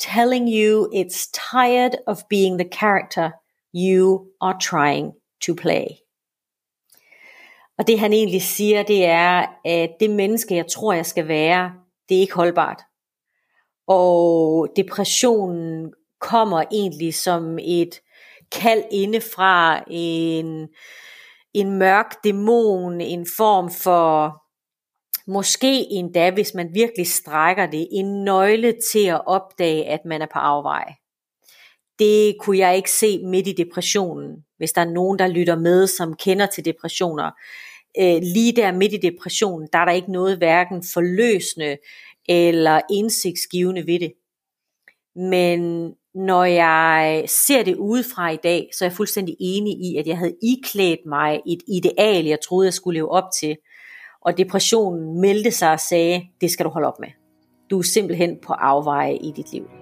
telling 0.00 0.48
you 0.48 0.88
it's 0.94 1.30
tired 1.52 1.94
of 2.06 2.16
being 2.30 2.58
the 2.58 2.68
character 2.72 3.30
you 3.74 4.26
are 4.40 4.58
trying 4.60 5.12
to 5.46 5.54
play. 5.54 5.86
Og 7.78 7.86
det 7.86 7.98
han 7.98 8.12
egentlig 8.12 8.42
siger, 8.42 8.82
det 8.82 9.04
er, 9.04 9.46
at 9.64 9.90
det 10.00 10.10
menneske, 10.10 10.54
jeg 10.56 10.66
tror, 10.66 10.92
jeg 10.92 11.06
skal 11.06 11.28
være, 11.28 11.72
det 12.08 12.16
er 12.16 12.20
ikke 12.20 12.34
holdbart. 12.34 12.82
Og 13.86 14.68
depressionen 14.76 15.92
kommer 16.20 16.64
egentlig 16.72 17.14
som 17.14 17.58
et 17.58 18.00
kald 18.52 18.84
inde 18.90 19.20
fra 19.20 19.84
en, 19.90 20.68
en 21.54 21.78
mørk 21.78 22.24
dæmon, 22.24 23.00
en 23.00 23.26
form 23.36 23.70
for, 23.70 24.42
måske 25.28 25.86
endda, 25.90 26.30
hvis 26.30 26.54
man 26.54 26.74
virkelig 26.74 27.06
strækker 27.06 27.66
det, 27.66 27.88
en 27.92 28.24
nøgle 28.24 28.74
til 28.92 29.06
at 29.06 29.26
opdage, 29.26 29.84
at 29.84 30.00
man 30.04 30.22
er 30.22 30.26
på 30.32 30.38
afvej. 30.38 30.94
Det 31.98 32.36
kunne 32.40 32.58
jeg 32.58 32.76
ikke 32.76 32.90
se 32.90 33.18
midt 33.24 33.46
i 33.46 33.52
depressionen, 33.52 34.44
hvis 34.56 34.72
der 34.72 34.80
er 34.80 34.90
nogen, 34.90 35.18
der 35.18 35.26
lytter 35.26 35.56
med, 35.56 35.86
som 35.86 36.14
kender 36.14 36.46
til 36.46 36.64
depressioner. 36.64 37.30
Øh, 38.00 38.18
lige 38.22 38.52
der 38.52 38.72
midt 38.72 38.92
i 38.92 38.96
depressionen, 38.96 39.68
der 39.72 39.78
er 39.78 39.84
der 39.84 39.92
ikke 39.92 40.12
noget 40.12 40.36
hverken 40.36 40.84
forløsende 40.92 41.78
eller 42.28 42.80
indsigtsgivende 42.90 43.86
ved 43.86 44.00
det. 44.00 44.12
Men 45.16 45.92
når 46.18 46.44
jeg 46.44 47.24
ser 47.26 47.62
det 47.62 47.76
udefra 47.76 48.30
i 48.30 48.36
dag, 48.36 48.68
så 48.78 48.84
er 48.84 48.88
jeg 48.88 48.96
fuldstændig 48.96 49.36
enig 49.40 49.72
i, 49.72 49.96
at 49.96 50.06
jeg 50.06 50.18
havde 50.18 50.34
iklædt 50.42 51.00
mig 51.06 51.40
et 51.46 51.62
ideal, 51.68 52.24
jeg 52.24 52.38
troede, 52.40 52.66
jeg 52.66 52.74
skulle 52.74 52.98
leve 52.98 53.10
op 53.10 53.24
til. 53.40 53.56
Og 54.20 54.38
depressionen 54.38 55.20
meldte 55.20 55.50
sig 55.50 55.72
og 55.72 55.80
sagde, 55.80 56.22
det 56.40 56.50
skal 56.50 56.66
du 56.66 56.70
holde 56.70 56.88
op 56.88 57.00
med. 57.00 57.08
Du 57.70 57.78
er 57.78 57.82
simpelthen 57.82 58.36
på 58.46 58.52
afveje 58.52 59.16
i 59.16 59.32
dit 59.36 59.52
liv. 59.52 59.77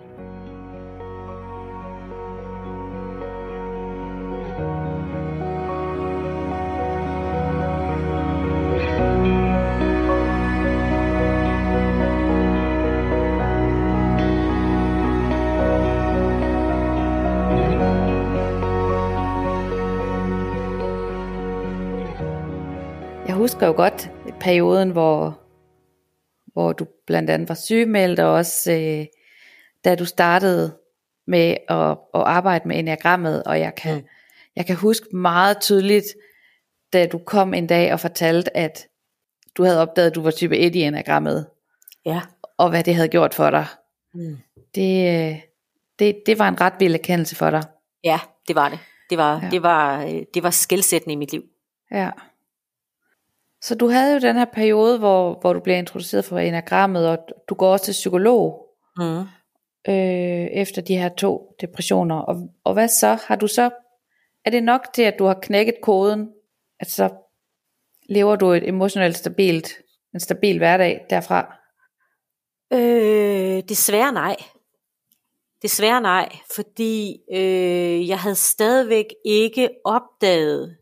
Husker 23.57 23.67
jo 23.67 23.73
godt 23.77 24.11
perioden, 24.41 24.91
hvor, 24.91 25.41
hvor 26.47 26.73
du 26.73 26.87
blandt 27.07 27.31
andet 27.31 27.49
var 27.49 27.55
sygemeldt, 27.55 28.21
og 28.21 28.33
også 28.33 28.73
øh, 28.73 29.07
da 29.85 29.95
du 29.95 30.05
startede 30.05 30.77
med 31.27 31.57
at, 31.69 31.91
at 31.91 32.21
arbejde 32.21 32.69
med 32.69 32.79
enagrammet, 32.79 33.43
og 33.43 33.61
jeg 33.61 33.75
kan, 33.75 33.97
mm. 33.97 34.07
jeg 34.57 34.67
kan 34.67 34.77
huske 34.77 35.17
meget 35.17 35.61
tydeligt, 35.61 36.05
da 36.93 37.07
du 37.07 37.19
kom 37.19 37.55
en 37.55 37.67
dag 37.67 37.93
og 37.93 38.01
fortalte, 38.01 38.57
at 38.57 38.89
du 39.57 39.65
havde 39.65 39.81
opdaget, 39.81 40.11
at 40.11 40.15
du 40.15 40.23
var 40.23 40.31
type 40.31 40.59
1 40.59 40.75
i 40.75 40.83
enagrammet, 40.83 41.47
ja. 42.07 42.21
og 42.59 42.71
hvad 42.71 42.85
det 42.85 42.95
havde 42.95 43.09
gjort 43.09 43.35
for 43.35 43.51
dig. 43.51 43.67
Mm. 44.15 44.39
Det, 44.75 45.09
øh, 45.15 45.41
det, 45.99 46.23
det 46.27 46.39
var 46.39 46.49
en 46.49 46.61
ret 46.61 46.75
vild 46.79 46.95
erkendelse 46.95 47.37
for 47.37 47.51
dig. 47.51 47.63
Ja, 48.05 48.19
det 48.49 48.57
var 48.57 48.69
det. 48.69 48.79
Det 49.11 49.19
var, 49.19 49.41
ja. 49.43 49.49
det 49.51 49.63
var, 49.63 50.05
øh, 50.05 50.23
det 50.35 50.43
var 50.43 50.51
skældsættende 50.51 51.13
i 51.13 51.17
mit 51.17 51.33
liv. 51.33 51.43
Ja. 51.91 52.11
Så 53.63 53.75
du 53.75 53.89
havde 53.89 54.15
jo 54.15 54.21
den 54.21 54.37
her 54.37 54.45
periode, 54.45 54.99
hvor, 54.99 55.39
hvor 55.41 55.53
du 55.53 55.61
bliver 55.61 55.79
introduceret 55.79 56.25
for 56.25 56.39
enagrammet, 56.39 57.09
og 57.09 57.19
du 57.49 57.55
går 57.55 57.73
også 57.73 57.85
til 57.85 57.93
psykolog 57.93 58.67
mm. 58.97 59.21
øh, 59.89 60.47
efter 60.53 60.83
de 60.83 60.97
her 60.97 61.09
to 61.09 61.55
depressioner. 61.61 62.17
Og, 62.17 62.49
og 62.65 62.73
hvad 62.73 62.89
så? 62.89 63.19
Har 63.27 63.37
du 63.37 63.47
så, 63.47 63.71
er 64.45 64.51
det 64.51 64.63
nok 64.63 64.81
til, 64.95 65.03
at 65.03 65.19
du 65.19 65.25
har 65.25 65.39
knækket 65.43 65.75
koden, 65.83 66.29
at 66.81 66.91
så 66.91 67.11
lever 68.09 68.37
du 68.37 68.53
et 68.53 68.69
emotionelt 68.69 69.17
stabilt, 69.17 69.69
en 70.15 70.21
stabil 70.21 70.59
hverdag 70.59 71.07
derfra? 71.11 71.57
Øh, 72.73 73.63
desværre 73.69 74.13
nej. 74.13 74.37
Desværre 75.63 76.01
nej, 76.01 76.29
fordi 76.55 77.19
øh, 77.33 78.09
jeg 78.09 78.19
havde 78.19 78.35
stadigvæk 78.35 79.07
ikke 79.25 79.69
opdaget 79.85 80.77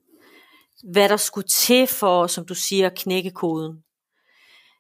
hvad 0.93 1.09
der 1.09 1.17
skulle 1.17 1.49
til 1.49 1.87
for, 1.87 2.27
som 2.27 2.47
du 2.47 2.55
siger, 2.55 2.87
at 2.87 2.99
knække 2.99 3.31
koden. 3.31 3.77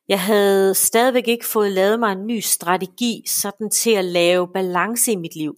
Jeg 0.08 0.20
havde 0.20 0.75
stadigvæk 0.75 1.28
ikke 1.28 1.46
fået 1.46 1.73
lavet 1.73 2.00
mig 2.00 2.12
en 2.12 2.26
ny 2.26 2.40
strategi, 2.40 3.23
sådan 3.26 3.70
til 3.70 3.90
at 3.90 4.04
lave 4.04 4.49
balance 4.54 5.12
i 5.12 5.16
mit 5.16 5.37
liv. 5.37 5.56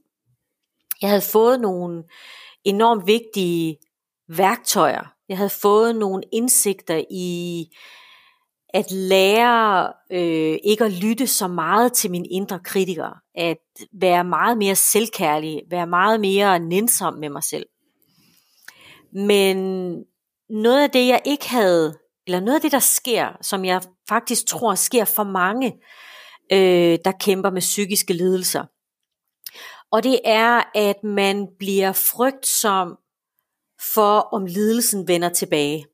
Jeg 1.03 1.11
havde 1.11 1.23
fået 1.23 1.61
nogle 1.61 2.05
enormt 2.65 3.07
vigtige 3.07 3.79
værktøjer. 4.29 5.13
Jeg 5.29 5.37
havde 5.37 5.51
fået 5.51 5.97
nogle 5.97 6.23
indsigter 6.33 7.05
i 7.11 7.65
at 8.69 8.91
lære 8.91 9.93
øh, 10.13 10.59
ikke 10.65 10.85
at 10.85 10.93
lytte 10.93 11.27
så 11.27 11.49
meget 11.49 11.93
til 11.93 12.11
min 12.11 12.27
indre 12.31 12.59
kritiker, 12.65 13.21
at 13.35 13.59
være 13.93 14.25
meget 14.25 14.59
mere 14.59 14.77
selvkærlig, 14.77 15.63
være 15.71 15.87
meget 15.87 16.21
mere 16.21 16.59
nænsom 16.59 17.15
med 17.15 17.29
mig 17.29 17.45
selv. 17.45 17.67
Men 19.13 19.57
noget 20.51 20.83
af 20.83 20.91
det, 20.91 21.07
jeg 21.07 21.23
ikke 21.25 21.49
havde, 21.49 21.99
eller 22.27 22.41
noget 22.41 22.55
af 22.55 22.61
det, 22.61 22.73
der 22.73 22.79
sker, 22.79 23.37
som 23.43 23.65
jeg 23.65 23.83
faktisk 24.09 24.47
tror 24.47 24.75
sker 24.75 25.05
for 25.05 25.25
mange, 25.25 25.73
øh, 26.53 26.99
der 27.05 27.13
kæmper 27.21 27.51
med 27.51 27.61
psykiske 27.61 28.13
lidelser. 28.13 28.65
Og 29.93 30.03
det 30.03 30.21
er, 30.25 30.63
at 30.75 31.05
man 31.05 31.49
bliver 31.59 31.93
frygtsom 31.93 32.99
for, 33.95 34.21
om 34.21 34.47
lidelsen 34.47 35.09
vender 35.09 35.29
tilbage. 35.29 35.87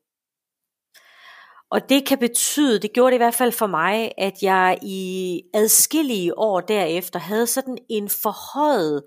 Og 1.71 1.89
det 1.89 2.05
kan 2.07 2.19
betyde, 2.19 2.79
det 2.79 2.93
gjorde 2.93 3.11
det 3.11 3.15
i 3.15 3.23
hvert 3.25 3.35
fald 3.35 3.51
for 3.51 3.67
mig, 3.67 4.11
at 4.17 4.33
jeg 4.41 4.79
i 4.81 5.41
adskillige 5.53 6.37
år 6.37 6.59
derefter 6.59 7.19
havde 7.19 7.47
sådan 7.47 7.77
en 7.89 8.09
forhøjet 8.09 9.03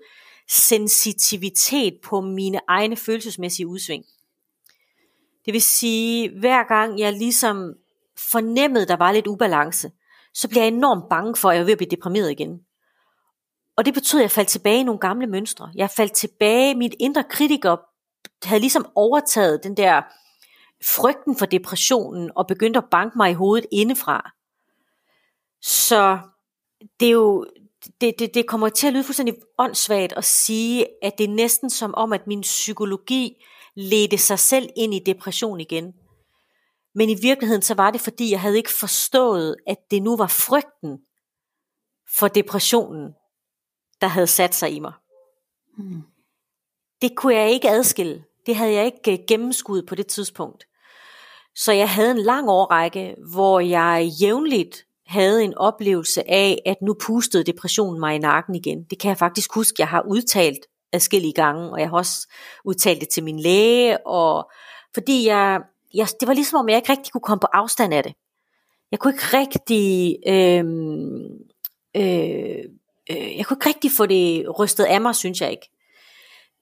sensitivitet 0.49 1.93
på 2.03 2.21
mine 2.21 2.59
egne 2.67 2.95
følelsesmæssige 2.95 3.67
udsving. 3.67 4.03
Det 5.47 5.53
vil 5.53 5.61
sige, 5.61 6.39
hver 6.39 6.63
gang 6.63 6.99
jeg 6.99 7.13
ligesom 7.13 7.73
fornemmede, 8.31 8.87
der 8.87 8.95
var 8.95 9.11
lidt 9.11 9.27
ubalance, 9.27 9.91
så 10.33 10.49
blev 10.49 10.61
jeg 10.61 10.67
enormt 10.67 11.09
bange 11.09 11.35
for, 11.35 11.49
at 11.49 11.55
jeg 11.55 11.61
var 11.61 11.65
ved 11.65 11.71
at 11.71 11.77
blive 11.77 11.89
deprimeret 11.89 12.31
igen. 12.31 12.59
Og 13.77 13.85
det 13.85 13.93
betød, 13.93 14.19
at 14.19 14.23
jeg 14.23 14.31
faldt 14.31 14.49
tilbage 14.49 14.79
i 14.79 14.83
nogle 14.83 14.99
gamle 14.99 15.27
mønstre. 15.27 15.71
Jeg 15.75 15.89
faldt 15.89 16.13
tilbage, 16.13 16.75
mit 16.75 16.95
indre 16.99 17.23
kritiker 17.23 17.77
havde 18.43 18.59
ligesom 18.59 18.85
overtaget 18.95 19.63
den 19.63 19.77
der 19.77 20.01
frygten 20.85 21.37
for 21.37 21.45
depressionen 21.45 22.31
og 22.35 22.47
begyndte 22.47 22.77
at 22.77 22.89
banke 22.91 23.17
mig 23.17 23.31
i 23.31 23.33
hovedet 23.33 23.65
indefra. 23.71 24.31
Så 25.61 26.19
det 26.99 27.07
er 27.07 27.11
jo, 27.11 27.45
det, 28.01 28.19
det, 28.19 28.33
det 28.33 28.47
kommer 28.47 28.69
til 28.69 28.87
at 28.87 28.93
lyde 28.93 29.03
fuldstændig 29.03 29.35
åndssvagt 29.57 30.13
at 30.13 30.25
sige, 30.25 30.85
at 31.03 31.17
det 31.17 31.23
er 31.23 31.33
næsten 31.33 31.69
som 31.69 31.95
om, 31.95 32.13
at 32.13 32.27
min 32.27 32.41
psykologi 32.41 33.43
ledte 33.77 34.17
sig 34.17 34.39
selv 34.39 34.69
ind 34.75 34.93
i 34.93 34.99
depression 34.99 35.59
igen. 35.59 35.93
Men 36.95 37.09
i 37.09 37.15
virkeligheden 37.21 37.61
så 37.61 37.73
var 37.73 37.91
det 37.91 38.01
fordi, 38.01 38.31
jeg 38.31 38.41
havde 38.41 38.57
ikke 38.57 38.73
forstået, 38.73 39.55
at 39.67 39.77
det 39.91 40.03
nu 40.03 40.17
var 40.17 40.27
frygten 40.27 40.99
for 42.17 42.27
depressionen, 42.27 43.13
der 44.01 44.07
havde 44.07 44.27
sat 44.27 44.55
sig 44.55 44.71
i 44.71 44.79
mig. 44.79 44.93
Hmm. 45.77 46.01
Det 47.01 47.15
kunne 47.15 47.35
jeg 47.35 47.51
ikke 47.51 47.69
adskille. 47.69 48.23
Det 48.45 48.55
havde 48.55 48.73
jeg 48.73 48.85
ikke 48.85 49.11
øh, 49.11 49.19
gennemskuddet 49.27 49.85
på 49.85 49.95
det 49.95 50.07
tidspunkt. 50.07 50.63
Så 51.55 51.71
jeg 51.71 51.89
havde 51.89 52.11
en 52.11 52.21
lang 52.21 52.49
årrække, 52.49 53.15
hvor 53.31 53.59
jeg 53.59 54.11
jævnligt 54.21 54.85
havde 55.05 55.43
en 55.43 55.57
oplevelse 55.57 56.29
af, 56.29 56.61
at 56.65 56.77
nu 56.81 56.95
pustede 57.01 57.43
depressionen 57.43 57.99
mig 57.99 58.15
i 58.15 58.19
nakken 58.19 58.55
igen. 58.55 58.83
Det 58.83 58.99
kan 58.99 59.09
jeg 59.09 59.17
faktisk 59.17 59.53
huske, 59.53 59.75
jeg 59.79 59.87
har 59.87 60.01
udtalt 60.01 60.65
adskillige 60.93 61.33
gange, 61.33 61.71
og 61.71 61.79
jeg 61.79 61.89
har 61.89 61.97
også 61.97 62.27
udtalt 62.65 63.01
det 63.01 63.09
til 63.09 63.23
min 63.23 63.39
læge, 63.39 64.07
og 64.07 64.51
fordi 64.93 65.27
jeg, 65.27 65.61
jeg, 65.93 66.07
det 66.19 66.27
var 66.27 66.33
ligesom 66.33 66.59
om, 66.59 66.69
jeg 66.69 66.77
ikke 66.77 66.91
rigtig 66.91 67.11
kunne 67.11 67.21
komme 67.21 67.39
på 67.39 67.47
afstand 67.53 67.93
af 67.93 68.03
det. 68.03 68.13
Jeg 68.91 68.99
kunne 68.99 69.13
ikke 69.13 69.37
rigtig 69.37 70.17
øh, 70.27 70.65
øh, 71.95 72.63
øh, 73.09 73.37
jeg 73.37 73.45
kunne 73.45 73.57
ikke 73.57 73.69
rigtig 73.69 73.91
få 73.97 74.05
det 74.05 74.59
rystet 74.59 74.83
af 74.83 75.01
mig, 75.01 75.15
synes 75.15 75.41
jeg 75.41 75.51
ikke. 75.51 75.69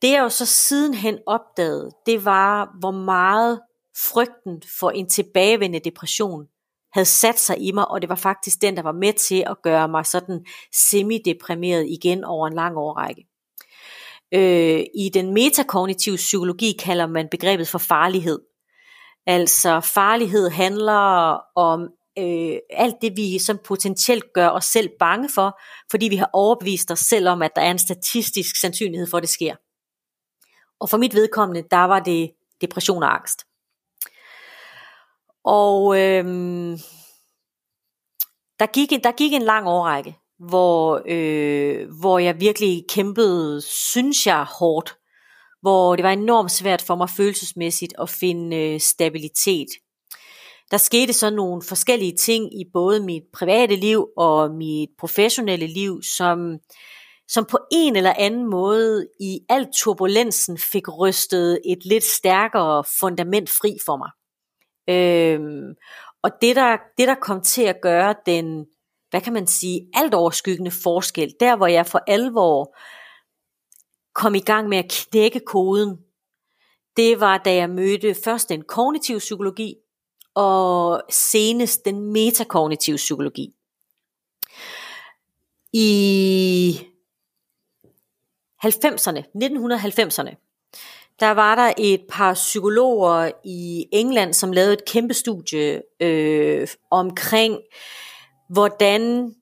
Det 0.02 0.12
jeg 0.12 0.20
jo 0.20 0.30
så 0.30 0.46
sidenhen 0.46 1.20
opdagede, 1.26 1.92
det 2.06 2.26
var, 2.26 2.70
hvor 2.80 2.92
meget 2.92 3.62
frygten 3.98 4.62
for 4.80 4.90
en 4.90 5.10
tilbagevendende 5.10 5.90
depression 5.90 6.48
havde 6.94 7.06
sat 7.06 7.40
sig 7.40 7.58
i 7.60 7.72
mig, 7.72 7.92
og 7.92 8.02
det 8.02 8.10
var 8.10 8.16
faktisk 8.16 8.62
den, 8.62 8.78
der 8.78 8.84
var 8.84 8.92
med 8.92 9.14
til 9.14 9.44
at 9.48 9.62
gøre 9.64 9.88
mig 9.88 10.06
sådan 10.06 10.46
semi-deprimeret 10.74 11.86
igen 11.88 12.24
over 12.24 12.48
en 12.48 12.54
lang 12.54 12.78
årrække. 12.78 13.28
Øh, 14.36 14.84
I 14.96 15.10
den 15.14 15.34
metakognitive 15.34 16.16
psykologi 16.16 16.72
kalder 16.80 17.08
man 17.08 17.28
begrebet 17.32 17.68
for 17.68 17.78
farlighed. 17.78 18.40
Altså 19.26 19.80
farlighed 19.80 20.50
handler 20.50 21.42
om 21.56 21.90
øh, 22.20 22.58
alt 22.70 22.96
det, 23.02 23.18
vi 23.18 23.40
som 23.40 23.60
potentielt 23.66 24.34
gør 24.34 24.50
os 24.50 24.66
selv 24.66 24.90
bange 25.00 25.30
for, 25.36 25.60
fordi 25.92 26.08
vi 26.08 26.16
har 26.16 26.30
overbevist 26.34 26.92
os 26.92 27.00
selv 27.00 27.28
om, 27.28 27.42
at 27.42 27.52
der 27.56 27.62
er 27.62 27.72
en 27.72 27.80
statistisk 27.80 28.56
sandsynlighed 28.62 29.08
for, 29.08 29.18
at 29.18 29.22
det 29.22 29.30
sker. 29.30 29.56
Og 30.80 30.90
for 30.90 30.98
mit 30.98 31.16
vedkommende, 31.16 31.68
der 31.72 31.84
var 31.84 32.00
det 32.00 32.32
depression 32.62 33.04
og 33.04 33.14
angst. 33.14 33.40
Og 35.44 36.00
øhm, 36.00 36.78
der, 38.60 38.66
gik, 38.66 38.92
en, 38.92 39.04
der 39.04 39.12
gik 39.12 39.34
en 39.34 39.42
lang 39.42 39.68
årrække, 39.68 40.18
hvor, 40.40 41.02
øh, 41.08 41.88
hvor 42.00 42.20
jeg 42.20 42.40
virkelig 42.40 42.84
kæmpede, 42.90 43.62
synes 43.62 44.28
jeg, 44.28 44.46
hårdt. 44.60 44.98
Hvor 45.62 45.96
det 45.96 46.04
var 46.04 46.12
enormt 46.12 46.52
svært 46.52 46.82
for 46.82 46.96
mig 46.96 47.10
følelsesmæssigt 47.10 47.94
at 48.02 48.10
finde 48.10 48.58
øh, 48.58 48.80
stabilitet. 48.80 49.68
Der 50.72 50.78
skete 50.78 51.14
så 51.14 51.30
nogle 51.30 51.62
forskellige 51.62 52.16
ting 52.16 52.60
i 52.60 52.64
både 52.74 53.00
mit 53.00 53.24
private 53.34 53.76
liv 53.76 54.08
og 54.18 54.52
mit 54.52 54.90
professionelle 55.00 55.68
liv, 55.68 56.04
som, 56.04 56.58
som 57.28 57.46
på 57.46 57.58
en 57.72 57.96
eller 57.96 58.14
anden 58.18 58.50
måde 58.50 59.08
i 59.20 59.40
al 59.50 59.68
turbulensen 59.76 60.58
fik 60.58 60.98
rystet 61.00 61.60
et 61.66 61.86
lidt 61.86 62.04
stærkere 62.04 62.84
fundament 63.00 63.50
fri 63.50 63.78
for 63.86 63.98
mig. 63.98 64.12
Øhm, 64.90 65.76
og 66.24 66.32
det 66.42 66.56
der, 66.56 66.78
det 66.98 67.08
der 67.08 67.16
kom 67.16 67.42
til 67.42 67.64
at 67.64 67.82
gøre 67.82 68.16
den, 68.26 68.66
hvad 69.16 69.22
kan 69.22 69.34
man 69.34 69.48
sige, 69.48 69.88
alt 69.94 70.14
overskyggende 70.14 70.72
forskel, 70.72 71.36
der 71.40 71.56
hvor 71.56 71.68
jeg 71.68 71.86
for 71.86 72.04
alvor 72.08 72.76
kom 74.14 74.36
i 74.36 74.40
gang 74.40 74.70
med 74.70 74.78
at 74.78 74.92
knække 74.92 75.40
koden, 75.40 75.98
det 76.98 77.20
var 77.20 77.38
da 77.38 77.56
jeg 77.56 77.70
mødte 77.70 78.16
først 78.24 78.50
den 78.50 78.62
kognitive 78.62 79.20
psykologi, 79.20 79.76
og 80.34 81.02
senest 81.10 81.86
den 81.86 82.12
metakognitive 82.12 82.96
psykologi. 82.96 83.54
I 85.74 86.80
90'erne, 88.66 89.22
1990'erne, 89.36 90.36
der 91.20 91.32
var 91.32 91.56
der 91.56 91.74
et 91.78 92.02
par 92.10 92.34
psykologer 92.34 93.32
i 93.44 93.88
England, 93.92 94.34
som 94.34 94.52
lavede 94.52 94.74
et 94.74 94.86
kæmpe 94.86 95.14
studie 95.14 95.82
øh, 96.00 96.68
omkring, 96.92 97.60
hvordan 98.50 99.36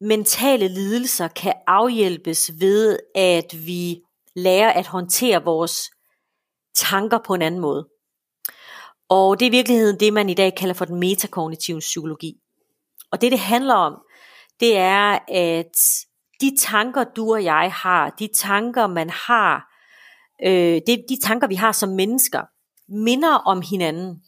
mentale 0.00 0.68
lidelser 0.68 1.28
kan 1.28 1.54
afhjælpes 1.66 2.50
ved, 2.60 2.98
at 3.14 3.66
vi 3.66 4.00
lærer 4.36 4.72
at 4.72 4.86
håndtere 4.86 5.44
vores 5.44 5.90
tanker 6.74 7.18
på 7.18 7.34
en 7.34 7.42
anden 7.42 7.60
måde. 7.60 7.88
Og 9.08 9.40
det 9.40 9.46
er 9.46 9.50
i 9.50 9.56
virkeligheden 9.56 10.00
det, 10.00 10.12
man 10.12 10.28
i 10.28 10.34
dag 10.34 10.54
kalder 10.54 10.74
for 10.74 10.84
den 10.84 11.00
metakognitive 11.00 11.78
psykologi. 11.78 12.34
Og 13.10 13.20
det, 13.20 13.32
det 13.32 13.40
handler 13.40 13.74
om, 13.74 14.00
det 14.60 14.76
er, 14.76 15.18
at 15.28 16.06
de 16.40 16.56
tanker, 16.58 17.04
du 17.04 17.32
og 17.32 17.44
jeg 17.44 17.72
har, 17.72 18.10
de 18.10 18.28
tanker, 18.34 18.86
man 18.86 19.10
har, 19.10 19.70
øh, 20.46 20.80
det, 20.86 21.04
de 21.08 21.18
tanker, 21.22 21.46
vi 21.46 21.54
har 21.54 21.72
som 21.72 21.88
mennesker, 21.88 22.42
minder 22.88 23.34
om 23.34 23.62
hinanden. 23.70 24.22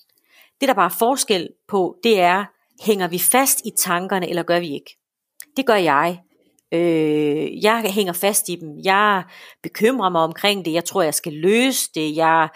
Det, 0.60 0.68
der 0.68 0.74
bare 0.74 0.90
er 0.90 0.98
forskel 0.98 1.48
på, 1.68 1.96
det 2.04 2.20
er, 2.20 2.44
hænger 2.80 3.08
vi 3.08 3.18
fast 3.18 3.60
i 3.64 3.70
tankerne, 3.78 4.28
eller 4.28 4.42
gør 4.42 4.60
vi 4.60 4.74
ikke? 4.74 4.98
Det 5.56 5.66
gør 5.66 5.74
jeg. 5.74 6.20
Øh, 6.74 7.64
jeg 7.64 7.82
hænger 7.94 8.12
fast 8.12 8.48
i 8.48 8.56
dem. 8.56 8.78
Jeg 8.84 9.24
bekymrer 9.62 10.08
mig 10.10 10.20
omkring 10.20 10.64
det. 10.64 10.72
Jeg 10.72 10.84
tror, 10.84 11.02
jeg 11.02 11.14
skal 11.14 11.32
løse 11.32 11.90
det. 11.94 12.16
Jeg 12.16 12.48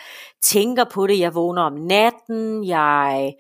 tænker 0.43 0.85
på 0.85 1.07
det. 1.07 1.19
Jeg 1.19 1.35
vågner 1.35 1.63
om 1.63 1.73
natten. 1.73 2.65
Jeg 2.65 3.35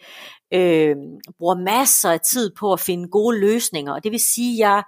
øh, 0.55 0.97
bruger 1.39 1.65
masser 1.65 2.11
af 2.11 2.21
tid 2.21 2.51
på 2.59 2.73
at 2.73 2.81
finde 2.81 3.09
gode 3.09 3.41
løsninger. 3.41 3.93
Og 3.93 4.05
det 4.05 4.13
vil 4.13 4.21
sige, 4.21 4.55
at 4.55 4.71
jeg, 4.71 4.83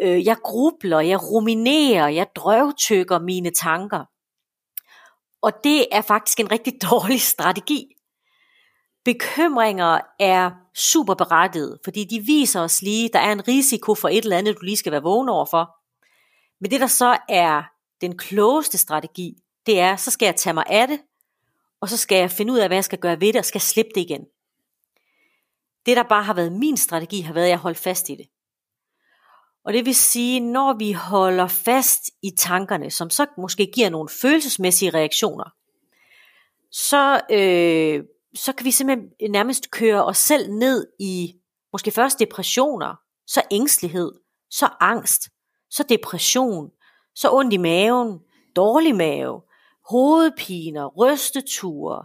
øh, 0.00 0.26
jeg 0.26 0.36
grubler, 0.36 1.00
jeg 1.00 1.30
ruminerer, 1.30 2.08
jeg 2.08 2.26
drøvtykker 2.36 3.18
mine 3.18 3.50
tanker. 3.50 4.04
Og 5.42 5.52
det 5.64 5.86
er 5.92 6.00
faktisk 6.00 6.40
en 6.40 6.52
rigtig 6.52 6.72
dårlig 6.90 7.20
strategi. 7.20 7.86
Bekymringer 9.08 10.00
er 10.18 10.50
super 10.74 11.14
berettiget, 11.14 11.78
fordi 11.84 12.04
de 12.04 12.20
viser 12.20 12.60
os 12.60 12.82
lige, 12.82 13.10
der 13.12 13.18
er 13.18 13.32
en 13.32 13.48
risiko 13.48 13.94
for 13.94 14.08
et 14.08 14.24
eller 14.24 14.38
andet, 14.38 14.56
du 14.56 14.64
lige 14.64 14.76
skal 14.76 14.92
være 14.92 15.02
vågen 15.02 15.28
over 15.28 15.44
for. 15.44 15.76
Men 16.60 16.70
det 16.70 16.80
der 16.80 16.86
så 16.86 17.18
er 17.28 17.62
den 18.00 18.18
klogeste 18.18 18.78
strategi, 18.78 19.36
det 19.66 19.80
er, 19.80 19.96
så 19.96 20.10
skal 20.10 20.26
jeg 20.26 20.36
tage 20.36 20.54
mig 20.54 20.64
af 20.66 20.88
det, 20.88 21.00
og 21.80 21.88
så 21.88 21.96
skal 21.96 22.18
jeg 22.18 22.30
finde 22.30 22.52
ud 22.52 22.58
af, 22.58 22.68
hvad 22.68 22.76
jeg 22.76 22.84
skal 22.84 22.98
gøre 22.98 23.20
ved 23.20 23.32
det, 23.32 23.36
og 23.36 23.44
skal 23.44 23.60
slippe 23.60 23.90
det 23.94 24.00
igen. 24.00 24.24
Det 25.86 25.96
der 25.96 26.02
bare 26.02 26.22
har 26.22 26.34
været 26.34 26.52
min 26.52 26.76
strategi, 26.76 27.20
har 27.20 27.34
været, 27.34 27.44
at 27.44 27.50
jeg 27.50 27.58
holdt 27.58 27.78
fast 27.78 28.08
i 28.08 28.14
det. 28.14 28.26
Og 29.64 29.72
det 29.72 29.86
vil 29.86 29.94
sige, 29.94 30.40
når 30.40 30.72
vi 30.78 30.92
holder 30.92 31.46
fast 31.46 32.10
i 32.22 32.30
tankerne, 32.38 32.90
som 32.90 33.10
så 33.10 33.26
måske 33.38 33.70
giver 33.74 33.90
nogle 33.90 34.08
følelsesmæssige 34.08 34.90
reaktioner, 34.90 35.54
så, 36.70 37.20
øh, 37.30 38.04
så 38.34 38.52
kan 38.52 38.64
vi 38.64 38.70
simpelthen 38.70 39.30
nærmest 39.30 39.70
køre 39.70 40.04
os 40.04 40.18
selv 40.18 40.50
ned 40.52 40.86
i 41.00 41.34
måske 41.72 41.90
først 41.90 42.18
depressioner, 42.18 42.94
så 43.26 43.42
ængstelighed, 43.50 44.12
så 44.50 44.68
angst, 44.80 45.28
så 45.70 45.84
depression, 45.88 46.70
så 47.14 47.32
ondt 47.32 47.52
i 47.52 47.56
maven, 47.56 48.18
dårlig 48.56 48.94
mave, 48.96 49.42
hovedpiner, 49.90 50.86
rysteture, 50.86 52.04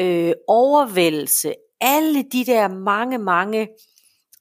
øh, 0.00 0.32
overvældelse, 0.48 1.54
alle 1.80 2.22
de 2.22 2.46
der 2.46 2.68
mange, 2.68 3.18
mange 3.18 3.68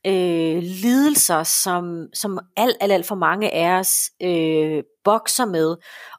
øh, 0.08 0.58
lidelser, 0.62 1.44
som, 1.44 2.08
som 2.14 2.40
alt, 2.56 2.78
alt, 2.82 2.92
alt 2.92 3.06
for 3.06 3.16
mange 3.16 3.54
af 3.54 3.80
os 3.80 4.12
øh, 4.22 4.84
bokser 5.04 5.46
med, 5.46 5.76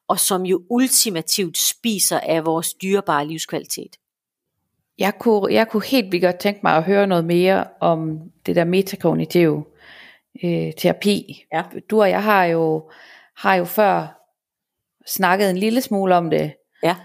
og 0.09 0.21
som 0.21 0.42
jo 0.42 0.62
ultimativt 0.71 1.59
spiser 1.59 2.21
af 2.21 2.47
vores 2.47 2.75
dyrebare 2.75 3.27
livskvalitet. 3.27 3.97
Jeg 4.99 5.15
kunne, 5.19 5.55
jeg 5.55 5.69
kunne 5.69 5.85
helt 5.85 6.13
vildt 6.13 6.25
godt 6.25 6.39
tænke 6.39 6.61
mig 6.63 6.77
at 6.77 6.85
høre 6.85 7.07
noget 7.07 7.25
mere 7.25 7.65
om 7.81 8.21
det 8.47 8.57
der 8.57 8.65
metakognitive 8.65 9.65
øh, 10.45 10.73
terapi. 10.77 11.45
Ja. 11.53 11.63
Du 11.91 12.01
og 12.01 12.11
jeg 12.11 12.23
har 12.23 12.45
jo, 12.45 12.91
har 13.37 13.55
jo 13.55 13.65
før 13.65 14.21
snakket 15.07 15.51
en 15.51 15.57
lille 15.57 15.81
smule 15.81 16.15
om 16.17 16.31
det. 16.31 16.53
Ja. 16.83 16.97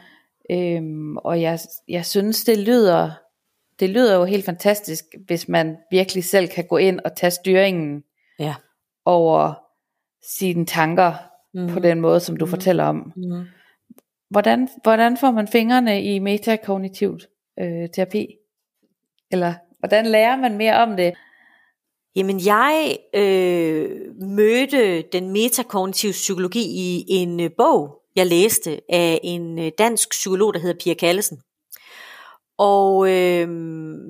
Øhm, 0.52 1.18
og 1.18 1.42
jeg, 1.42 1.60
jeg 1.88 2.06
synes, 2.06 2.44
det 2.44 2.58
lyder 2.58 3.12
det 3.80 3.90
lyder 3.90 4.16
jo 4.16 4.24
helt 4.24 4.46
fantastisk, 4.46 5.06
hvis 5.26 5.50
man 5.50 5.78
virkelig 5.92 6.24
selv 6.24 6.48
kan 6.48 6.68
gå 6.68 6.78
ind 6.78 7.00
og 7.06 7.16
tage 7.16 7.32
styringen 7.32 8.04
ja. 8.40 8.56
over 9.06 9.54
sine 10.38 10.66
tanker 10.66 11.14
mm. 11.54 11.68
på 11.68 11.80
den 11.80 12.02
måde, 12.02 12.20
som 12.20 12.38
du 12.38 12.46
mm. 12.46 12.50
fortæller 12.50 12.84
om. 12.84 13.14
Mm. 13.16 13.46
Hvordan, 14.30 14.70
hvordan 14.84 15.18
får 15.18 15.32
man 15.32 15.48
fingrene 15.48 16.04
i 16.04 16.20
metakognitivt 16.20 17.28
øh, 17.60 17.90
terapi? 17.96 18.28
Eller 19.32 19.54
hvordan 19.80 20.06
lærer 20.06 20.36
man 20.36 20.58
mere 20.58 20.78
om 20.78 20.98
det? 20.98 21.14
Jamen 22.16 22.46
jeg 22.46 22.98
øh, 23.14 24.16
mødte 24.22 25.02
den 25.02 25.32
metakognitive 25.32 26.12
psykologi 26.12 26.62
i 26.62 27.06
en 27.08 27.40
øh, 27.40 27.50
bog, 27.58 28.02
jeg 28.16 28.28
læste 28.28 28.82
af 28.90 29.20
en 29.24 29.60
øh, 29.60 29.72
dansk 29.78 30.10
psykolog, 30.10 30.54
der 30.54 30.60
hedder 30.60 30.80
Pia 30.84 30.94
Kallesen. 30.94 31.38
Og 32.58 33.10
øh, 33.10 33.48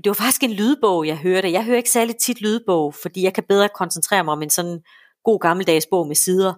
det 0.04 0.08
var 0.08 0.14
faktisk 0.14 0.44
en 0.44 0.52
lydbog, 0.52 1.08
jeg 1.08 1.18
hørte. 1.18 1.52
Jeg 1.52 1.66
hører 1.66 1.78
ikke 1.78 1.90
særlig 1.90 2.18
tit 2.18 2.42
lydbog, 2.42 2.94
fordi 2.94 3.24
jeg 3.24 3.34
kan 3.34 3.44
bedre 3.50 3.70
koncentrere 3.70 4.24
mig 4.24 4.32
om 4.32 4.42
en 4.42 4.50
sådan 4.50 4.80
god 5.24 5.40
gammeldags 5.40 5.88
bog 5.92 6.08
med 6.08 6.16
sider. 6.16 6.54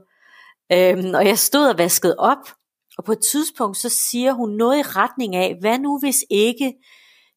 Øh, 0.72 1.14
og 1.14 1.26
jeg 1.26 1.40
stod 1.40 1.70
og 1.70 1.78
vaskede 1.78 2.16
op, 2.18 2.48
og 2.98 3.04
på 3.04 3.12
et 3.12 3.20
tidspunkt 3.32 3.78
så 3.78 3.90
siger 3.90 4.34
hun 4.34 4.50
noget 4.50 4.78
i 4.78 4.82
retning 4.82 5.36
af, 5.36 5.58
hvad 5.60 5.80
nu 5.80 6.00
hvis 6.00 6.26
ikke 6.30 6.74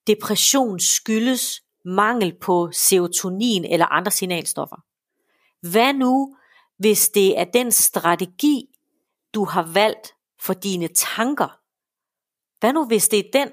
depression 0.06 0.80
skyldes 0.80 1.62
mangel 1.84 2.38
på 2.40 2.68
serotonin 2.72 3.64
eller 3.64 3.86
andre 3.86 4.10
signalstoffer? 4.10 4.76
Hvad 5.70 5.94
nu, 5.94 6.36
hvis 6.78 7.08
det 7.08 7.38
er 7.38 7.44
den 7.44 7.72
strategi, 7.72 8.66
du 9.34 9.44
har 9.44 9.72
valgt 9.72 10.14
for 10.40 10.54
dine 10.54 10.88
tanker? 10.94 11.60
Hvad 12.60 12.72
nu, 12.72 12.86
hvis 12.86 13.08
det 13.08 13.18
er 13.18 13.30
den, 13.32 13.48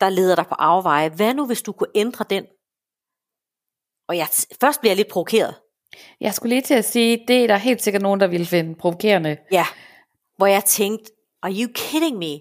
der 0.00 0.08
leder 0.08 0.34
dig 0.34 0.46
på 0.46 0.54
afveje. 0.54 1.08
Hvad 1.08 1.34
nu, 1.34 1.46
hvis 1.46 1.62
du 1.62 1.72
kunne 1.72 1.90
ændre 1.94 2.24
den? 2.30 2.44
Og 4.08 4.16
jeg, 4.16 4.28
først 4.60 4.80
bliver 4.80 4.90
jeg 4.90 4.96
lidt 4.96 5.08
provokeret. 5.08 5.54
Jeg 6.20 6.34
skulle 6.34 6.54
lige 6.54 6.62
til 6.62 6.74
at 6.74 6.84
sige, 6.84 7.24
det 7.28 7.42
er 7.42 7.46
der 7.46 7.56
helt 7.56 7.82
sikkert 7.82 8.02
nogen, 8.02 8.20
der 8.20 8.26
ville 8.26 8.46
finde 8.46 8.74
provokerende. 8.74 9.36
Ja, 9.52 9.66
hvor 10.36 10.46
jeg 10.46 10.64
tænkte, 10.64 11.12
are 11.44 11.52
you 11.52 11.72
kidding 11.74 12.18
me? 12.18 12.40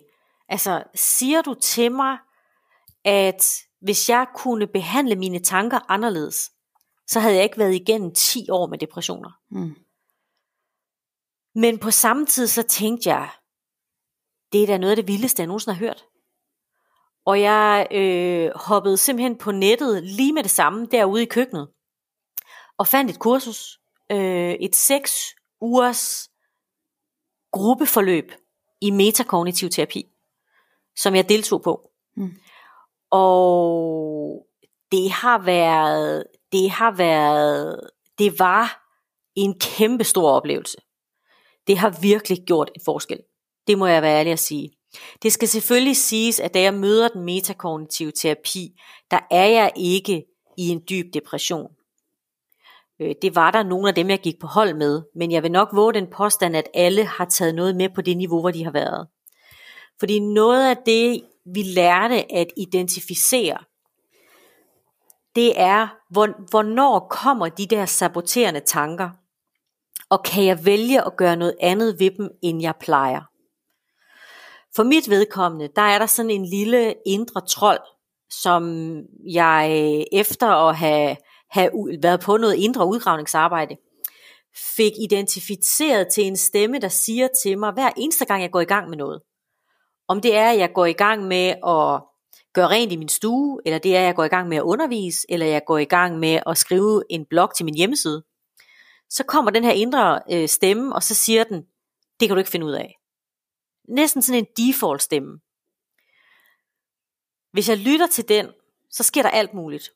Altså, 0.49 0.83
siger 0.95 1.41
du 1.41 1.53
til 1.53 1.91
mig, 1.91 2.17
at 3.05 3.45
hvis 3.81 4.09
jeg 4.09 4.27
kunne 4.35 4.67
behandle 4.67 5.15
mine 5.15 5.39
tanker 5.39 5.91
anderledes, 5.91 6.51
så 7.07 7.19
havde 7.19 7.35
jeg 7.35 7.43
ikke 7.43 7.57
været 7.57 7.75
igennem 7.75 8.13
10 8.13 8.49
år 8.49 8.67
med 8.67 8.77
depressioner. 8.77 9.31
Mm. 9.51 9.75
Men 11.55 11.79
på 11.79 11.91
samme 11.91 12.25
tid 12.25 12.47
så 12.47 12.61
tænkte 12.61 13.09
jeg, 13.09 13.29
det 14.51 14.63
er 14.63 14.67
da 14.67 14.77
noget 14.77 14.91
af 14.91 14.95
det 14.95 15.07
vildeste, 15.07 15.41
jeg 15.41 15.47
nogensinde 15.47 15.75
har 15.75 15.85
hørt. 15.85 16.05
Og 17.25 17.41
jeg 17.41 17.87
øh, 17.91 18.51
hoppede 18.55 18.97
simpelthen 18.97 19.37
på 19.37 19.51
nettet 19.51 20.03
lige 20.03 20.33
med 20.33 20.43
det 20.43 20.51
samme 20.51 20.85
derude 20.85 21.23
i 21.23 21.25
køkkenet. 21.25 21.69
Og 22.77 22.87
fandt 22.87 23.11
et 23.11 23.19
kursus. 23.19 23.79
Øh, 24.11 24.53
et 24.53 24.75
6 24.75 25.35
ugers 25.61 26.29
gruppeforløb 27.51 28.31
i 28.83 28.91
metakognitiv 28.91 29.69
terapi, 29.69 30.05
som 30.95 31.15
jeg 31.15 31.29
deltog 31.29 31.61
på. 31.61 31.89
Mm. 32.15 32.33
Og 33.11 34.47
det 34.91 35.11
har 35.11 35.41
været, 35.41 36.23
det 36.51 36.69
har 36.69 36.91
været, 36.91 37.79
det 38.19 38.39
var 38.39 38.83
en 39.35 39.59
kæmpe 39.59 40.03
stor 40.03 40.29
oplevelse. 40.29 40.77
Det 41.67 41.77
har 41.77 41.97
virkelig 42.01 42.37
gjort 42.45 42.71
en 42.75 42.81
forskel. 42.85 43.19
Det 43.67 43.77
må 43.77 43.87
jeg 43.87 44.01
være 44.01 44.19
ærlig 44.19 44.33
at 44.33 44.39
sige. 44.39 44.71
Det 45.23 45.33
skal 45.33 45.47
selvfølgelig 45.47 45.97
siges, 45.97 46.39
at 46.39 46.53
da 46.53 46.61
jeg 46.61 46.73
møder 46.73 47.07
den 47.07 47.23
metakognitive 47.23 48.11
terapi, 48.11 48.79
der 49.11 49.19
er 49.31 49.45
jeg 49.45 49.71
ikke 49.75 50.25
i 50.57 50.69
en 50.69 50.81
dyb 50.89 51.13
depression. 51.13 51.71
Øh, 53.03 53.15
det 53.21 53.35
var 53.35 53.51
der 53.51 53.63
nogle 53.63 53.87
af 53.87 53.95
dem, 53.95 54.09
jeg 54.09 54.19
gik 54.19 54.39
på 54.39 54.47
hold 54.47 54.73
med, 54.73 55.01
men 55.15 55.31
jeg 55.31 55.43
vil 55.43 55.51
nok 55.51 55.69
våge 55.73 55.93
den 55.93 56.07
påstand, 56.07 56.55
at 56.55 56.67
alle 56.73 57.05
har 57.05 57.25
taget 57.25 57.55
noget 57.55 57.75
med 57.75 57.89
på 57.95 58.01
det 58.01 58.17
niveau, 58.17 58.39
hvor 58.39 58.51
de 58.51 58.63
har 58.63 58.71
været. 58.71 59.07
Fordi 59.99 60.19
noget 60.19 60.69
af 60.69 60.77
det, 60.85 61.21
vi 61.53 61.63
lærte 61.63 62.33
at 62.33 62.47
identificere, 62.57 63.57
det 65.35 65.61
er, 65.61 65.87
hvornår 66.49 66.99
kommer 66.99 67.49
de 67.49 67.67
der 67.67 67.85
saboterende 67.85 68.59
tanker, 68.59 69.09
og 70.09 70.23
kan 70.23 70.45
jeg 70.45 70.65
vælge 70.65 71.05
at 71.05 71.17
gøre 71.17 71.35
noget 71.35 71.55
andet 71.61 71.99
ved 71.99 72.11
dem, 72.11 72.29
end 72.41 72.61
jeg 72.61 72.73
plejer. 72.79 73.21
For 74.75 74.83
mit 74.83 75.09
vedkommende, 75.09 75.69
der 75.75 75.81
er 75.81 75.99
der 75.99 76.05
sådan 76.05 76.31
en 76.31 76.45
lille 76.45 76.93
indre 77.05 77.41
trold, 77.41 77.79
som 78.29 78.93
jeg 79.31 79.67
øh, 79.71 80.19
efter 80.19 80.47
at 80.47 80.75
have, 80.75 81.15
have 81.53 81.69
været 82.01 82.19
på 82.19 82.37
noget 82.37 82.55
indre 82.55 82.87
udgravningsarbejde, 82.87 83.77
fik 84.75 84.91
identificeret 85.01 86.07
til 86.13 86.23
en 86.23 86.37
stemme, 86.37 86.79
der 86.79 86.87
siger 86.87 87.27
til 87.43 87.57
mig, 87.57 87.73
hver 87.73 87.89
eneste 87.97 88.25
gang 88.25 88.41
jeg 88.41 88.51
går 88.51 88.59
i 88.59 88.65
gang 88.65 88.89
med 88.89 88.97
noget. 88.97 89.21
Om 90.07 90.21
det 90.21 90.35
er, 90.35 90.49
at 90.49 90.57
jeg 90.57 90.73
går 90.73 90.85
i 90.85 90.93
gang 90.93 91.23
med 91.27 91.47
at 91.47 92.01
gøre 92.53 92.67
rent 92.67 92.91
i 92.91 92.95
min 92.95 93.09
stue, 93.09 93.61
eller 93.65 93.79
det 93.79 93.95
er, 93.95 93.99
at 93.99 94.05
jeg 94.05 94.15
går 94.15 94.23
i 94.23 94.27
gang 94.27 94.49
med 94.49 94.57
at 94.57 94.63
undervise, 94.63 95.25
eller 95.29 95.45
jeg 95.45 95.61
går 95.67 95.77
i 95.77 95.85
gang 95.85 96.19
med 96.19 96.39
at 96.47 96.57
skrive 96.57 97.03
en 97.09 97.25
blog 97.25 97.55
til 97.55 97.65
min 97.65 97.75
hjemmeside, 97.75 98.23
så 99.09 99.23
kommer 99.23 99.51
den 99.51 99.63
her 99.63 99.71
indre 99.71 100.21
øh, 100.31 100.47
stemme, 100.47 100.95
og 100.95 101.03
så 101.03 101.15
siger 101.15 101.43
den, 101.43 101.61
det 102.19 102.27
kan 102.27 102.35
du 102.35 102.39
ikke 102.39 102.51
finde 102.51 102.65
ud 102.65 102.71
af. 102.73 102.99
Næsten 103.89 104.21
sådan 104.21 104.39
en 104.39 104.47
default 104.57 105.01
stemme. 105.01 105.39
Hvis 107.51 107.69
jeg 107.69 107.77
lytter 107.77 108.07
til 108.07 108.29
den, 108.29 108.47
så 108.91 109.03
sker 109.03 109.21
der 109.21 109.29
alt 109.29 109.53
muligt. 109.53 109.89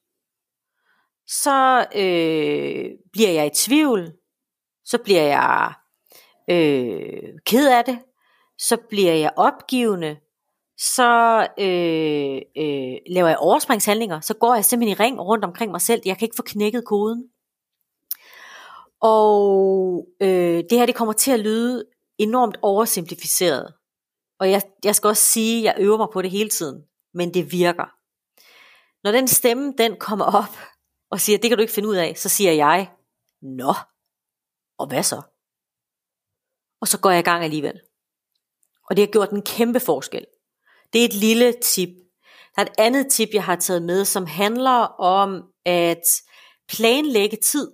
Så 1.28 1.86
øh, 1.96 2.92
bliver 3.14 3.32
jeg 3.32 3.46
i 3.46 3.56
tvivl, 3.56 4.14
så 4.86 4.98
bliver 4.98 5.22
jeg 5.22 5.74
øh, 6.50 7.30
ked 7.46 7.70
af 7.70 7.86
det, 7.86 8.00
så 8.58 8.78
bliver 8.90 9.14
jeg 9.14 9.32
opgivende, 9.36 10.18
så 10.78 11.40
øh, 11.60 12.42
øh, 12.58 12.98
laver 13.08 13.28
jeg 13.28 13.38
overspringshandlinger, 13.38 14.20
så 14.20 14.34
går 14.34 14.56
jeg 14.56 14.66
simpelthen 14.66 14.98
i 14.98 15.04
ring 15.04 15.22
rundt 15.22 15.46
omkring 15.46 15.72
mig 15.72 15.82
selv. 15.82 16.02
Jeg 16.06 16.18
kan 16.18 16.26
ikke 16.26 16.36
få 16.36 16.44
knækket 16.44 16.86
koden. 16.86 17.24
Og 19.02 20.08
øh, 20.22 20.64
det 20.70 20.72
her 20.72 20.86
det 20.86 20.96
kommer 20.96 21.14
til 21.14 21.32
at 21.32 21.40
lyde 21.40 21.86
enormt 22.18 22.58
oversimplificeret. 22.62 23.74
Og 24.40 24.52
jeg, 24.52 24.62
jeg 24.84 24.96
skal 24.96 25.08
også 25.08 25.24
sige, 25.24 25.58
at 25.60 25.64
jeg 25.64 25.86
øver 25.86 25.98
mig 25.98 26.08
på 26.14 26.22
det 26.22 26.32
hele 26.32 26.50
tiden, 26.50 26.84
men 27.14 27.34
det 27.34 27.52
virker. 27.52 27.86
Når 29.04 29.12
den 29.12 29.28
stemme 29.28 29.74
den 29.78 29.96
kommer 30.00 30.26
op 30.26 30.58
og 31.12 31.20
siger, 31.20 31.38
det 31.38 31.50
kan 31.50 31.58
du 31.58 31.62
ikke 31.62 31.74
finde 31.74 31.90
ud 31.90 31.96
af, 31.96 32.18
så 32.18 32.30
siger 32.30 32.52
jeg, 32.52 32.92
nå, 33.42 33.74
og 34.78 34.88
hvad 34.88 35.04
så? 35.04 35.22
Og 36.82 36.88
så 36.88 37.00
går 37.00 37.10
jeg 37.10 37.20
i 37.20 37.24
gang 37.24 37.44
alligevel. 37.44 37.82
Og 38.90 38.98
det 38.98 39.06
har 39.06 39.12
gjort 39.12 39.30
en 39.30 39.42
kæmpe 39.42 39.80
forskel. 39.80 40.26
Det 40.94 41.02
er 41.02 41.06
et 41.06 41.14
lille 41.14 41.54
tip. 41.62 41.90
Der 42.56 42.62
er 42.62 42.66
et 42.66 42.74
andet 42.78 43.12
tip, 43.12 43.30
jeg 43.34 43.44
har 43.44 43.56
taget 43.56 43.84
med, 43.84 44.06
som 44.06 44.26
handler 44.26 44.80
om 45.00 45.44
at 45.66 46.04
planlægge 46.70 47.38
tid 47.38 47.72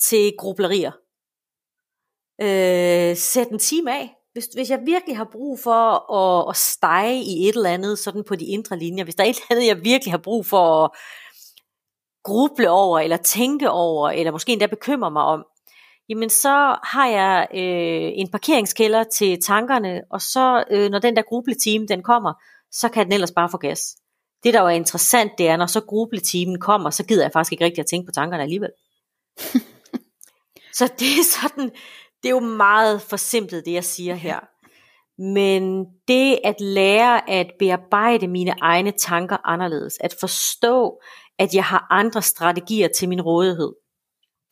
til 0.00 0.34
grublerier. 0.38 0.92
Øh, 2.40 3.16
sæt 3.16 3.48
en 3.48 3.58
time 3.58 3.92
af. 3.98 4.14
Hvis, 4.32 4.44
hvis 4.54 4.70
jeg 4.70 4.80
virkelig 4.86 5.16
har 5.16 5.28
brug 5.32 5.60
for 5.60 6.12
at, 6.12 6.50
at 6.50 6.56
stege 6.56 7.16
i 7.16 7.48
et 7.48 7.56
eller 7.56 7.70
andet, 7.70 7.98
sådan 7.98 8.24
på 8.24 8.36
de 8.36 8.44
indre 8.44 8.78
linjer, 8.78 9.04
hvis 9.04 9.14
der 9.14 9.24
er 9.24 9.28
et 9.28 9.36
eller 9.36 9.46
andet, 9.50 9.66
jeg 9.66 9.84
virkelig 9.84 10.12
har 10.12 10.18
brug 10.18 10.46
for 10.46 10.84
at 10.84 10.90
gruble 12.24 12.70
over, 12.70 12.98
eller 12.98 13.16
tænke 13.16 13.70
over, 13.70 14.10
eller 14.10 14.32
måske 14.32 14.52
endda 14.52 14.66
bekymre 14.66 15.10
mig 15.10 15.22
om, 15.22 15.44
jamen 16.08 16.30
så 16.30 16.76
har 16.84 17.06
jeg 17.06 17.48
øh, 17.54 18.12
en 18.14 18.30
parkeringskælder 18.30 19.04
til 19.04 19.42
tankerne, 19.42 20.02
og 20.10 20.20
så 20.20 20.64
øh, 20.70 20.90
når 20.90 20.98
den 20.98 21.16
der 21.16 21.22
grubletime 21.22 21.86
den 21.86 22.02
kommer, 22.02 22.32
så 22.70 22.88
kan 22.88 23.04
den 23.04 23.12
ellers 23.12 23.32
bare 23.32 23.48
få 23.48 23.56
gas. 23.56 23.96
Det 24.44 24.54
der 24.54 24.60
jo 24.60 24.66
er 24.66 24.70
interessant, 24.70 25.32
det 25.38 25.48
er, 25.48 25.56
når 25.56 25.66
så 25.66 25.80
grubletimen 25.80 26.60
kommer, 26.60 26.90
så 26.90 27.04
gider 27.04 27.24
jeg 27.24 27.32
faktisk 27.32 27.52
ikke 27.52 27.64
rigtig 27.64 27.80
at 27.80 27.86
tænke 27.86 28.06
på 28.06 28.12
tankerne 28.12 28.42
alligevel. 28.42 28.70
så 30.78 30.92
det 30.98 31.08
er 31.08 31.40
sådan, 31.40 31.70
det 32.22 32.28
er 32.28 32.30
jo 32.30 32.40
meget 32.40 33.02
forsimplet 33.02 33.64
det 33.64 33.72
jeg 33.72 33.84
siger 33.84 34.14
her. 34.14 34.40
Men 35.18 35.86
det 36.08 36.38
at 36.44 36.60
lære 36.60 37.30
at 37.30 37.46
bearbejde 37.58 38.28
mine 38.28 38.54
egne 38.60 38.90
tanker 38.90 39.36
anderledes, 39.44 39.98
at 40.00 40.14
forstå, 40.20 41.00
at 41.38 41.54
jeg 41.54 41.64
har 41.64 41.86
andre 41.90 42.22
strategier 42.22 42.88
til 42.88 43.08
min 43.08 43.22
rådighed, 43.22 43.72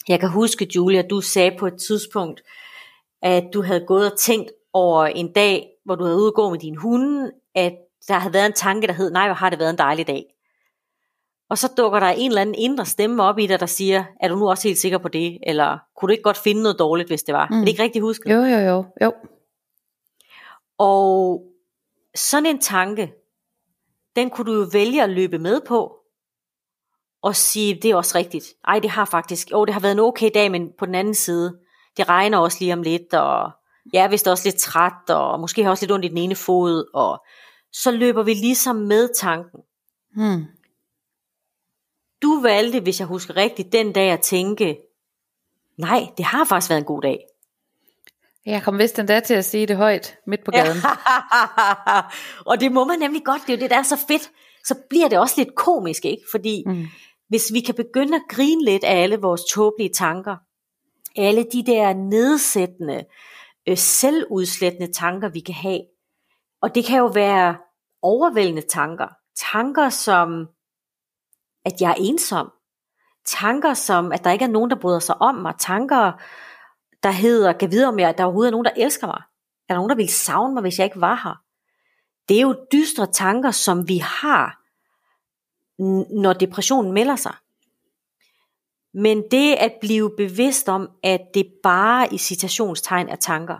jeg 0.08 0.20
kan 0.20 0.28
huske, 0.28 0.68
Julia, 0.76 1.02
du 1.02 1.20
sagde 1.20 1.56
på 1.58 1.66
et 1.66 1.78
tidspunkt, 1.78 2.42
at 3.22 3.44
du 3.54 3.62
havde 3.62 3.84
gået 3.86 4.12
og 4.12 4.18
tænkt 4.18 4.52
over 4.72 5.06
en 5.06 5.32
dag, 5.32 5.68
hvor 5.84 5.94
du 5.94 6.04
havde 6.04 6.16
ude 6.16 6.32
gå 6.32 6.50
med 6.50 6.58
din 6.58 6.76
hunde, 6.76 7.32
at 7.54 7.72
der 8.08 8.14
havde 8.14 8.34
været 8.34 8.46
en 8.46 8.52
tanke, 8.52 8.86
der 8.86 8.92
hed, 8.92 9.10
nej, 9.10 9.28
hvor 9.28 9.34
har 9.34 9.50
det 9.50 9.58
været 9.58 9.70
en 9.70 9.78
dejlig 9.78 10.06
dag. 10.06 10.24
Og 11.50 11.58
så 11.58 11.72
dukker 11.76 12.00
der 12.00 12.06
en 12.06 12.30
eller 12.30 12.40
anden 12.40 12.54
indre 12.54 12.86
stemme 12.86 13.22
op 13.22 13.38
i 13.38 13.46
dig, 13.46 13.60
der 13.60 13.66
siger, 13.66 14.04
er 14.20 14.28
du 14.28 14.36
nu 14.36 14.50
også 14.50 14.68
helt 14.68 14.78
sikker 14.78 14.98
på 14.98 15.08
det? 15.08 15.38
Eller 15.42 15.78
kunne 15.96 16.06
du 16.06 16.10
ikke 16.10 16.22
godt 16.22 16.36
finde 16.36 16.62
noget 16.62 16.78
dårligt, 16.78 17.08
hvis 17.08 17.22
det 17.22 17.34
var? 17.34 17.48
Mm. 17.50 17.56
Er 17.56 17.60
det 17.60 17.68
ikke 17.68 17.82
rigtigt 17.82 18.02
husket? 18.02 18.30
Jo, 18.30 18.40
jo, 18.40 18.58
jo. 18.58 18.84
jo. 19.02 19.12
Og 20.78 21.42
sådan 22.14 22.46
en 22.46 22.60
tanke, 22.60 23.12
den 24.16 24.30
kunne 24.30 24.52
du 24.52 24.60
jo 24.60 24.68
vælge 24.72 25.02
at 25.02 25.10
løbe 25.10 25.38
med 25.38 25.60
på, 25.66 25.99
og 27.22 27.36
sige, 27.36 27.78
det 27.82 27.90
er 27.90 27.96
også 27.96 28.18
rigtigt. 28.18 28.44
Ej, 28.68 28.78
det 28.78 28.90
har 28.90 29.04
faktisk, 29.04 29.48
oh, 29.52 29.66
det 29.66 29.74
har 29.74 29.80
været 29.80 29.92
en 29.92 29.98
okay 29.98 30.30
dag, 30.34 30.50
men 30.50 30.70
på 30.78 30.86
den 30.86 30.94
anden 30.94 31.14
side, 31.14 31.58
det 31.96 32.08
regner 32.08 32.38
også 32.38 32.56
lige 32.60 32.72
om 32.72 32.82
lidt, 32.82 33.14
og 33.14 33.50
jeg 33.92 34.04
er 34.04 34.08
vist 34.08 34.28
også 34.28 34.48
lidt 34.48 34.56
træt, 34.56 35.10
og 35.10 35.40
måske 35.40 35.62
har 35.62 35.70
også 35.70 35.84
lidt 35.84 35.92
ondt 35.92 36.04
i 36.04 36.08
den 36.08 36.18
ene 36.18 36.34
fod, 36.34 36.90
og 36.94 37.24
så 37.72 37.90
løber 37.90 38.22
vi 38.22 38.34
ligesom 38.34 38.76
med 38.76 39.08
tanken. 39.16 39.60
Hmm. 40.14 40.44
Du 42.22 42.40
valgte, 42.42 42.80
hvis 42.80 43.00
jeg 43.00 43.06
husker 43.06 43.36
rigtigt, 43.36 43.72
den 43.72 43.92
dag 43.92 44.10
at 44.10 44.20
tænke, 44.20 44.78
nej, 45.78 46.06
det 46.16 46.24
har 46.24 46.44
faktisk 46.44 46.70
været 46.70 46.80
en 46.80 46.86
god 46.86 47.02
dag. 47.02 47.18
Jeg 48.46 48.62
kom 48.62 48.78
vist 48.78 48.98
endda 48.98 49.20
til 49.20 49.34
at 49.34 49.44
sige 49.44 49.66
det 49.66 49.76
højt, 49.76 50.16
midt 50.26 50.44
på 50.44 50.50
gaden. 50.50 50.76
og 52.50 52.60
det 52.60 52.72
må 52.72 52.84
man 52.84 52.98
nemlig 52.98 53.24
godt, 53.24 53.42
det 53.46 53.52
er 53.52 53.56
jo 53.56 53.60
det, 53.60 53.70
der 53.70 53.78
er 53.78 53.82
så 53.82 53.98
fedt. 54.08 54.30
Så 54.64 54.74
bliver 54.90 55.08
det 55.08 55.18
også 55.18 55.34
lidt 55.38 55.54
komisk, 55.54 56.04
ikke? 56.04 56.22
Fordi 56.32 56.62
mm 56.66 56.86
hvis 57.30 57.52
vi 57.52 57.60
kan 57.60 57.74
begynde 57.74 58.16
at 58.16 58.22
grine 58.28 58.64
lidt 58.64 58.84
af 58.84 59.02
alle 59.02 59.16
vores 59.16 59.44
tåbelige 59.44 59.92
tanker, 59.94 60.36
alle 61.16 61.44
de 61.52 61.66
der 61.66 61.94
nedsættende, 61.94 63.04
øh, 63.68 63.76
selvudslættende 63.76 64.92
tanker, 64.92 65.28
vi 65.28 65.40
kan 65.40 65.54
have, 65.54 65.80
og 66.62 66.74
det 66.74 66.84
kan 66.84 66.98
jo 66.98 67.06
være 67.06 67.56
overvældende 68.02 68.62
tanker, 68.62 69.08
tanker 69.52 69.88
som, 69.88 70.48
at 71.64 71.80
jeg 71.80 71.90
er 71.90 71.94
ensom, 71.98 72.50
tanker 73.26 73.74
som, 73.74 74.12
at 74.12 74.24
der 74.24 74.30
ikke 74.30 74.44
er 74.44 74.48
nogen, 74.48 74.70
der 74.70 74.80
bryder 74.80 74.98
sig 74.98 75.22
om 75.22 75.34
mig, 75.34 75.54
tanker, 75.58 76.12
der 77.02 77.10
hedder, 77.10 77.52
kan 77.52 77.70
vide 77.70 77.88
om 77.88 77.98
jeg, 77.98 78.18
der 78.18 78.24
overhovedet 78.24 78.48
er 78.48 78.52
nogen, 78.52 78.64
der 78.64 78.84
elsker 78.84 79.06
mig, 79.06 79.22
er 79.68 79.74
der 79.74 79.78
nogen, 79.78 79.90
der 79.90 79.96
vil 79.96 80.08
savne 80.08 80.54
mig, 80.54 80.60
hvis 80.60 80.78
jeg 80.78 80.84
ikke 80.84 81.00
var 81.00 81.20
her. 81.24 81.42
Det 82.28 82.36
er 82.36 82.42
jo 82.42 82.66
dystre 82.72 83.06
tanker, 83.06 83.50
som 83.50 83.88
vi 83.88 83.98
har, 83.98 84.59
når 86.10 86.32
depressionen 86.32 86.92
melder 86.92 87.16
sig. 87.16 87.34
Men 88.94 89.22
det 89.30 89.54
at 89.54 89.74
blive 89.80 90.16
bevidst 90.16 90.68
om, 90.68 90.90
at 91.02 91.20
det 91.34 91.52
bare 91.62 92.14
i 92.14 92.18
citationstegn 92.18 93.08
er 93.08 93.16
tanker. 93.16 93.58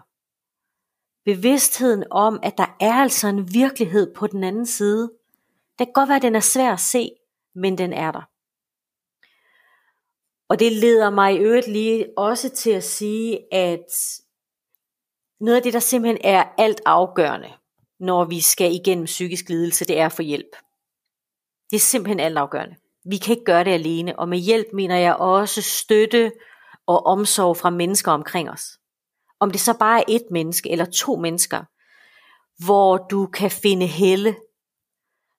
Bevidstheden 1.25 2.05
om, 2.11 2.41
at 2.43 2.59
der 2.59 2.77
er 2.81 2.95
altså 2.95 3.29
en 3.29 3.55
virkelighed 3.55 4.15
på 4.15 4.27
den 4.27 4.45
anden 4.45 4.67
side. 4.67 5.13
Det 5.79 5.87
kan 5.87 5.93
godt 5.93 6.09
være, 6.09 6.17
at 6.17 6.23
den 6.23 6.37
er 6.37 6.41
svær 6.41 6.73
at 6.73 6.81
se, 6.81 7.11
men 7.55 7.79
den 7.79 7.93
er 7.93 8.13
der. 8.13 8.23
Og 10.49 10.59
det 10.59 10.73
leder 10.73 11.11
mig 11.11 11.35
i 11.35 11.39
øvrigt 11.39 11.69
lige 11.69 12.07
også 12.17 12.49
til 12.49 12.71
at 12.71 12.85
sige, 12.85 13.55
at 13.55 13.87
noget 15.41 15.57
af 15.57 15.63
det, 15.63 15.73
der 15.73 15.79
simpelthen 15.79 16.21
er 16.25 16.45
alt 16.59 16.81
afgørende, 16.87 17.53
når 18.01 18.25
vi 18.25 18.41
skal 18.41 18.75
igennem 18.75 19.05
psykisk 19.05 19.49
lidelse, 19.49 19.85
det 19.85 19.99
er 19.99 20.07
at 20.07 20.13
få 20.13 20.23
hjælp. 20.23 20.57
Det 21.71 21.77
er 21.77 21.81
simpelthen 21.81 22.21
altafgørende. 22.21 22.77
Vi 23.05 23.17
kan 23.17 23.33
ikke 23.33 23.45
gøre 23.45 23.65
det 23.65 23.71
alene, 23.71 24.19
og 24.19 24.29
med 24.29 24.39
hjælp 24.39 24.67
mener 24.73 24.97
jeg 24.97 25.15
også 25.15 25.63
støtte 25.63 26.33
og 26.87 27.07
omsorg 27.07 27.57
fra 27.57 27.71
mennesker 27.71 28.13
omkring 28.13 28.51
os. 28.51 28.63
Om 29.41 29.51
det 29.51 29.61
så 29.61 29.79
bare 29.79 30.01
er 30.01 30.05
et 30.09 30.23
menneske 30.31 30.71
eller 30.71 30.85
to 30.85 31.17
mennesker, 31.17 31.65
hvor 32.65 32.97
du 32.97 33.27
kan 33.27 33.51
finde 33.51 33.87
helle, 33.87 34.37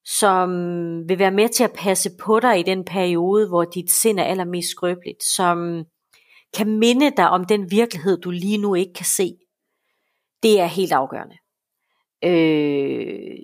som 0.05 0.49
vil 1.09 1.19
være 1.19 1.31
med 1.31 1.49
til 1.49 1.63
at 1.63 1.73
passe 1.73 2.09
på 2.19 2.39
dig 2.39 2.59
i 2.59 2.63
den 2.63 2.85
periode, 2.85 3.47
hvor 3.47 3.63
dit 3.63 3.91
sind 3.91 4.19
er 4.19 4.23
allermest 4.23 4.69
skrøbeligt, 4.69 5.23
som 5.23 5.85
kan 6.57 6.79
minde 6.79 7.11
dig 7.17 7.29
om 7.29 7.45
den 7.45 7.71
virkelighed, 7.71 8.17
du 8.17 8.31
lige 8.31 8.57
nu 8.57 8.75
ikke 8.75 8.93
kan 8.93 9.05
se. 9.05 9.37
Det 10.43 10.59
er 10.59 10.65
helt 10.65 10.91
afgørende. 10.91 11.35
Øh, 12.23 13.37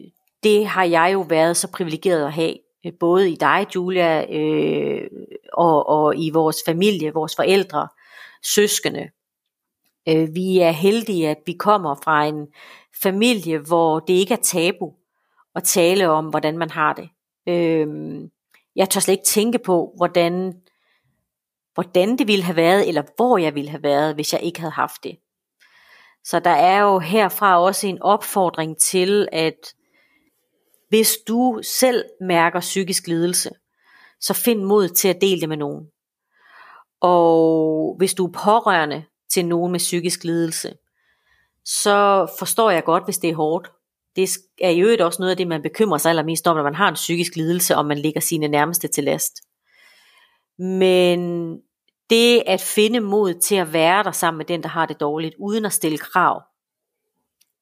det 0.43 0.67
har 0.67 0.83
jeg 0.83 1.09
jo 1.13 1.21
været 1.21 1.57
så 1.57 1.71
privilegeret 1.71 2.25
at 2.25 2.33
have, 2.33 2.53
både 2.99 3.31
i 3.31 3.35
dig, 3.35 3.67
Julia, 3.75 4.35
øh, 4.35 5.09
og, 5.53 5.89
og 5.89 6.17
i 6.17 6.29
vores 6.29 6.57
familie, 6.65 7.13
vores 7.13 7.35
forældre, 7.35 7.87
søskende. 8.43 9.09
Øh, 10.09 10.35
vi 10.35 10.59
er 10.59 10.71
heldige, 10.71 11.29
at 11.29 11.37
vi 11.45 11.53
kommer 11.53 11.95
fra 12.03 12.25
en 12.25 12.47
familie, 13.01 13.57
hvor 13.57 13.99
det 13.99 14.13
ikke 14.13 14.33
er 14.33 14.41
tabu 14.43 14.93
at 15.55 15.63
tale 15.63 16.09
om, 16.09 16.25
hvordan 16.25 16.57
man 16.57 16.69
har 16.69 16.93
det. 16.93 17.09
Øh, 17.47 17.87
jeg 18.75 18.89
tør 18.89 18.99
slet 18.99 19.13
ikke 19.13 19.25
tænke 19.25 19.59
på, 19.59 19.93
hvordan, 19.97 20.53
hvordan 21.73 22.17
det 22.17 22.27
ville 22.27 22.43
have 22.43 22.55
været, 22.55 22.87
eller 22.87 23.03
hvor 23.15 23.37
jeg 23.37 23.55
ville 23.55 23.69
have 23.69 23.83
været, 23.83 24.15
hvis 24.15 24.33
jeg 24.33 24.41
ikke 24.41 24.59
havde 24.59 24.73
haft 24.73 25.03
det. 25.03 25.17
Så 26.23 26.39
der 26.39 26.49
er 26.49 26.81
jo 26.81 26.99
herfra 26.99 27.61
også 27.61 27.87
en 27.87 28.01
opfordring 28.01 28.77
til, 28.77 29.27
at 29.31 29.73
hvis 30.89 31.17
du 31.27 31.59
selv 31.63 32.05
mærker 32.21 32.59
psykisk 32.59 33.07
lidelse, 33.07 33.49
så 34.19 34.33
find 34.33 34.63
mod 34.63 34.89
til 34.89 35.07
at 35.07 35.21
dele 35.21 35.41
det 35.41 35.49
med 35.49 35.57
nogen. 35.57 35.87
Og 37.01 37.95
hvis 37.97 38.13
du 38.13 38.27
er 38.27 38.31
pårørende 38.31 39.03
til 39.29 39.45
nogen 39.45 39.71
med 39.71 39.79
psykisk 39.79 40.23
lidelse, 40.23 40.73
så 41.65 42.27
forstår 42.39 42.71
jeg 42.71 42.83
godt, 42.83 43.05
hvis 43.05 43.17
det 43.17 43.29
er 43.29 43.35
hårdt. 43.35 43.71
Det 44.15 44.29
er 44.61 44.69
i 44.69 44.79
øvrigt 44.79 45.01
også 45.01 45.21
noget 45.21 45.31
af 45.31 45.37
det, 45.37 45.47
man 45.47 45.61
bekymrer 45.61 45.97
sig 45.97 46.09
allermest 46.09 46.47
om, 46.47 46.55
når 46.55 46.63
man 46.63 46.75
har 46.75 46.87
en 46.87 46.93
psykisk 46.93 47.35
lidelse, 47.35 47.75
og 47.75 47.85
man 47.85 47.97
ligger 47.97 48.21
sine 48.21 48.47
nærmeste 48.47 48.87
til 48.87 49.03
last. 49.03 49.33
Men 50.59 51.51
det 52.09 52.43
at 52.45 52.61
finde 52.61 52.99
mod 52.99 53.33
til 53.33 53.55
at 53.55 53.73
være 53.73 54.03
der 54.03 54.11
sammen 54.11 54.37
med 54.37 54.45
den, 54.45 54.63
der 54.63 54.69
har 54.69 54.85
det 54.85 54.99
dårligt, 54.99 55.35
uden 55.39 55.65
at 55.65 55.73
stille 55.73 55.97
krav. 55.97 56.43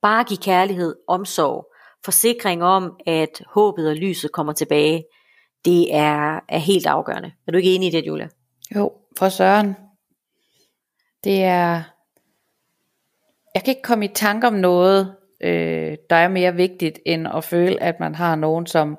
Bare 0.01 0.23
give 0.23 0.37
kærlighed, 0.37 0.95
omsorg, 1.07 1.74
forsikring 2.05 2.63
om, 2.63 2.99
at 3.05 3.43
håbet 3.47 3.89
og 3.89 3.95
lyset 3.95 4.31
kommer 4.31 4.53
tilbage, 4.53 5.05
det 5.65 5.95
er, 5.95 6.39
er 6.49 6.57
helt 6.57 6.85
afgørende. 6.85 7.31
Er 7.47 7.51
du 7.51 7.57
ikke 7.57 7.75
enig 7.75 7.87
i 7.87 7.91
det, 7.91 8.07
Julia? 8.07 8.27
Jo, 8.75 8.91
for 9.17 9.29
Søren. 9.29 9.75
Det 11.23 11.43
er... 11.43 11.83
Jeg 13.55 13.63
kan 13.63 13.71
ikke 13.71 13.81
komme 13.81 14.05
i 14.05 14.13
tanke 14.15 14.47
om 14.47 14.53
noget, 14.53 15.15
øh, 15.41 15.97
der 16.09 16.15
er 16.15 16.27
mere 16.27 16.55
vigtigt, 16.55 16.99
end 17.05 17.27
at 17.27 17.43
føle, 17.43 17.83
at 17.83 17.99
man 17.99 18.15
har 18.15 18.35
nogen, 18.35 18.67
som 18.67 18.97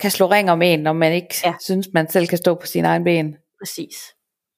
kan 0.00 0.10
slå 0.10 0.26
ring 0.26 0.50
om 0.50 0.62
en, 0.62 0.80
når 0.80 0.92
man 0.92 1.12
ikke 1.12 1.34
ja. 1.44 1.54
synes, 1.60 1.88
man 1.92 2.10
selv 2.10 2.26
kan 2.26 2.38
stå 2.38 2.54
på 2.54 2.66
sine 2.66 2.88
egne 2.88 3.04
ben. 3.04 3.36
Præcis. 3.60 3.96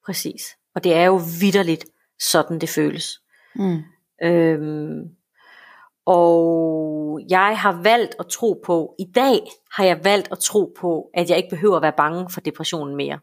Præcis. 0.07 0.42
Og 0.74 0.85
det 0.85 0.94
er 0.94 1.05
jo 1.05 1.20
vidderligt, 1.40 1.85
sådan 2.33 2.59
det 2.59 2.68
føles. 2.68 3.20
Mm. 3.55 3.83
Øhm, 4.22 5.15
og 6.07 7.21
jeg 7.29 7.59
har 7.59 7.83
valgt 7.83 8.14
at 8.19 8.27
tro 8.27 8.62
på, 8.64 8.95
i 8.99 9.05
dag 9.14 9.40
har 9.73 9.85
jeg 9.85 10.05
valgt 10.05 10.29
at 10.33 10.38
tro 10.38 10.75
på, 10.81 11.11
at 11.14 11.31
jeg 11.31 11.37
ikke 11.37 11.51
behøver 11.51 11.77
at 11.77 11.83
være 11.83 11.92
bange 11.97 12.31
for 12.31 12.40
depressionen 12.40 12.97
mere. 12.97 13.19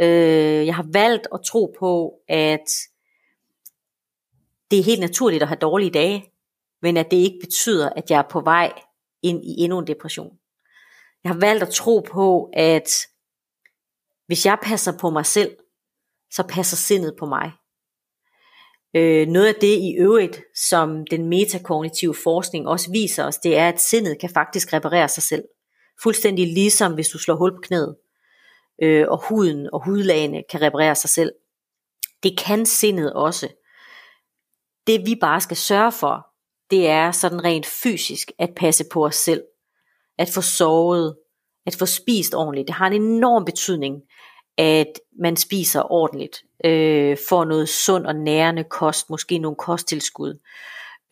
Øh, 0.00 0.66
jeg 0.66 0.74
har 0.74 0.86
valgt 0.92 1.26
at 1.34 1.40
tro 1.46 1.74
på, 1.78 2.14
at 2.28 2.68
det 4.70 4.78
er 4.78 4.82
helt 4.82 5.00
naturligt 5.00 5.42
at 5.42 5.48
have 5.48 5.58
dårlige 5.58 5.90
dage, 5.90 6.32
men 6.82 6.96
at 6.96 7.10
det 7.10 7.16
ikke 7.16 7.38
betyder, 7.40 7.90
at 7.96 8.10
jeg 8.10 8.18
er 8.18 8.28
på 8.30 8.40
vej 8.40 8.72
ind 9.22 9.44
i 9.44 9.60
endnu 9.60 9.78
en 9.78 9.86
depression. 9.86 10.38
Jeg 11.24 11.32
har 11.32 11.40
valgt 11.40 11.62
at 11.62 11.70
tro 11.70 12.00
på, 12.10 12.50
at 12.52 12.90
hvis 14.26 14.46
jeg 14.46 14.58
passer 14.62 14.98
på 15.00 15.10
mig 15.10 15.26
selv, 15.26 15.56
så 16.30 16.42
passer 16.42 16.76
sindet 16.76 17.14
på 17.18 17.26
mig. 17.26 17.52
Øh, 18.96 19.26
noget 19.26 19.46
af 19.46 19.54
det 19.54 19.78
i 19.78 19.96
øvrigt, 19.98 20.40
som 20.68 21.06
den 21.10 21.28
metakognitive 21.28 22.14
forskning 22.14 22.68
også 22.68 22.90
viser 22.92 23.24
os, 23.24 23.36
det 23.36 23.56
er, 23.56 23.68
at 23.68 23.80
sindet 23.80 24.20
kan 24.20 24.30
faktisk 24.30 24.72
reparere 24.72 25.08
sig 25.08 25.22
selv. 25.22 25.42
Fuldstændig 26.02 26.46
ligesom 26.46 26.94
hvis 26.94 27.08
du 27.08 27.18
slår 27.18 27.36
hul 27.36 27.50
på 27.50 27.60
knæet, 27.62 27.96
øh, 28.82 29.06
og 29.08 29.28
huden 29.28 29.68
og 29.72 29.84
hudlagene 29.84 30.42
kan 30.50 30.62
reparere 30.62 30.94
sig 30.94 31.10
selv. 31.10 31.32
Det 32.22 32.38
kan 32.38 32.66
sindet 32.66 33.12
også. 33.12 33.48
Det 34.86 35.06
vi 35.06 35.14
bare 35.20 35.40
skal 35.40 35.56
sørge 35.56 35.92
for, 35.92 36.26
det 36.70 36.88
er 36.88 37.10
sådan 37.10 37.44
rent 37.44 37.66
fysisk 37.66 38.32
at 38.38 38.50
passe 38.56 38.84
på 38.92 39.06
os 39.06 39.16
selv. 39.16 39.42
At 40.18 40.28
få 40.34 40.40
sovet, 40.40 41.16
at 41.66 41.76
få 41.78 41.86
spist 41.86 42.34
ordentligt. 42.34 42.68
Det 42.68 42.74
har 42.74 42.86
en 42.86 43.02
enorm 43.02 43.44
betydning 43.44 44.02
at 44.58 44.92
man 45.20 45.36
spiser 45.36 45.92
ordentligt, 45.92 46.42
øh, 46.64 47.16
får 47.28 47.44
noget 47.44 47.68
sund 47.68 48.06
og 48.06 48.16
nærende 48.16 48.64
kost, 48.64 49.10
måske 49.10 49.38
nogle 49.38 49.56
kosttilskud. 49.56 50.38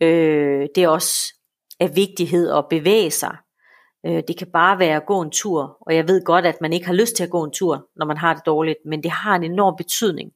Øh, 0.01 0.67
det 0.75 0.83
er 0.83 0.87
også 0.87 1.33
af 1.79 1.95
vigtighed 1.95 2.51
at 2.51 2.65
bevæge 2.69 3.11
sig. 3.11 3.37
Øh, 4.05 4.23
det 4.27 4.37
kan 4.37 4.47
bare 4.53 4.79
være 4.79 4.95
at 4.95 5.05
gå 5.05 5.21
en 5.21 5.31
tur, 5.31 5.77
og 5.81 5.95
jeg 5.95 6.07
ved 6.07 6.23
godt, 6.25 6.45
at 6.45 6.61
man 6.61 6.73
ikke 6.73 6.85
har 6.85 6.93
lyst 6.93 7.15
til 7.15 7.23
at 7.23 7.29
gå 7.29 7.43
en 7.43 7.51
tur, 7.51 7.87
når 7.95 8.05
man 8.05 8.17
har 8.17 8.33
det 8.33 8.45
dårligt, 8.45 8.77
men 8.85 9.03
det 9.03 9.11
har 9.11 9.35
en 9.35 9.43
enorm 9.43 9.75
betydning 9.77 10.31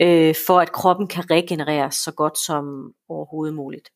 øh, 0.00 0.34
for, 0.46 0.60
at 0.60 0.72
kroppen 0.72 1.06
kan 1.06 1.30
regenereres 1.30 1.94
så 1.94 2.12
godt 2.12 2.38
som 2.38 2.92
overhovedet 3.08 3.54
muligt. 3.54 3.88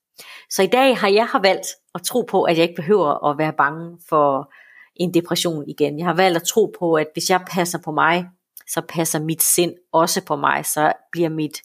Så 0.50 0.62
i 0.62 0.66
dag 0.66 0.96
har 0.98 1.08
jeg 1.08 1.26
har 1.26 1.40
valgt 1.42 1.66
at 1.94 2.02
tro 2.02 2.22
på, 2.22 2.42
at 2.42 2.56
jeg 2.56 2.62
ikke 2.62 2.82
behøver 2.82 3.30
at 3.30 3.38
være 3.38 3.52
bange 3.52 3.98
for 4.08 4.52
en 4.96 5.14
depression 5.14 5.64
igen. 5.68 5.98
Jeg 5.98 6.06
har 6.06 6.14
valgt 6.14 6.36
at 6.36 6.42
tro 6.42 6.74
på, 6.78 6.94
at 6.94 7.06
hvis 7.12 7.30
jeg 7.30 7.40
passer 7.50 7.78
på 7.84 7.92
mig, 7.92 8.26
så 8.68 8.80
passer 8.88 9.20
mit 9.20 9.42
sind 9.42 9.74
også 9.92 10.24
på 10.24 10.36
mig, 10.36 10.66
så 10.66 10.92
bliver 11.12 11.28
mit, 11.28 11.62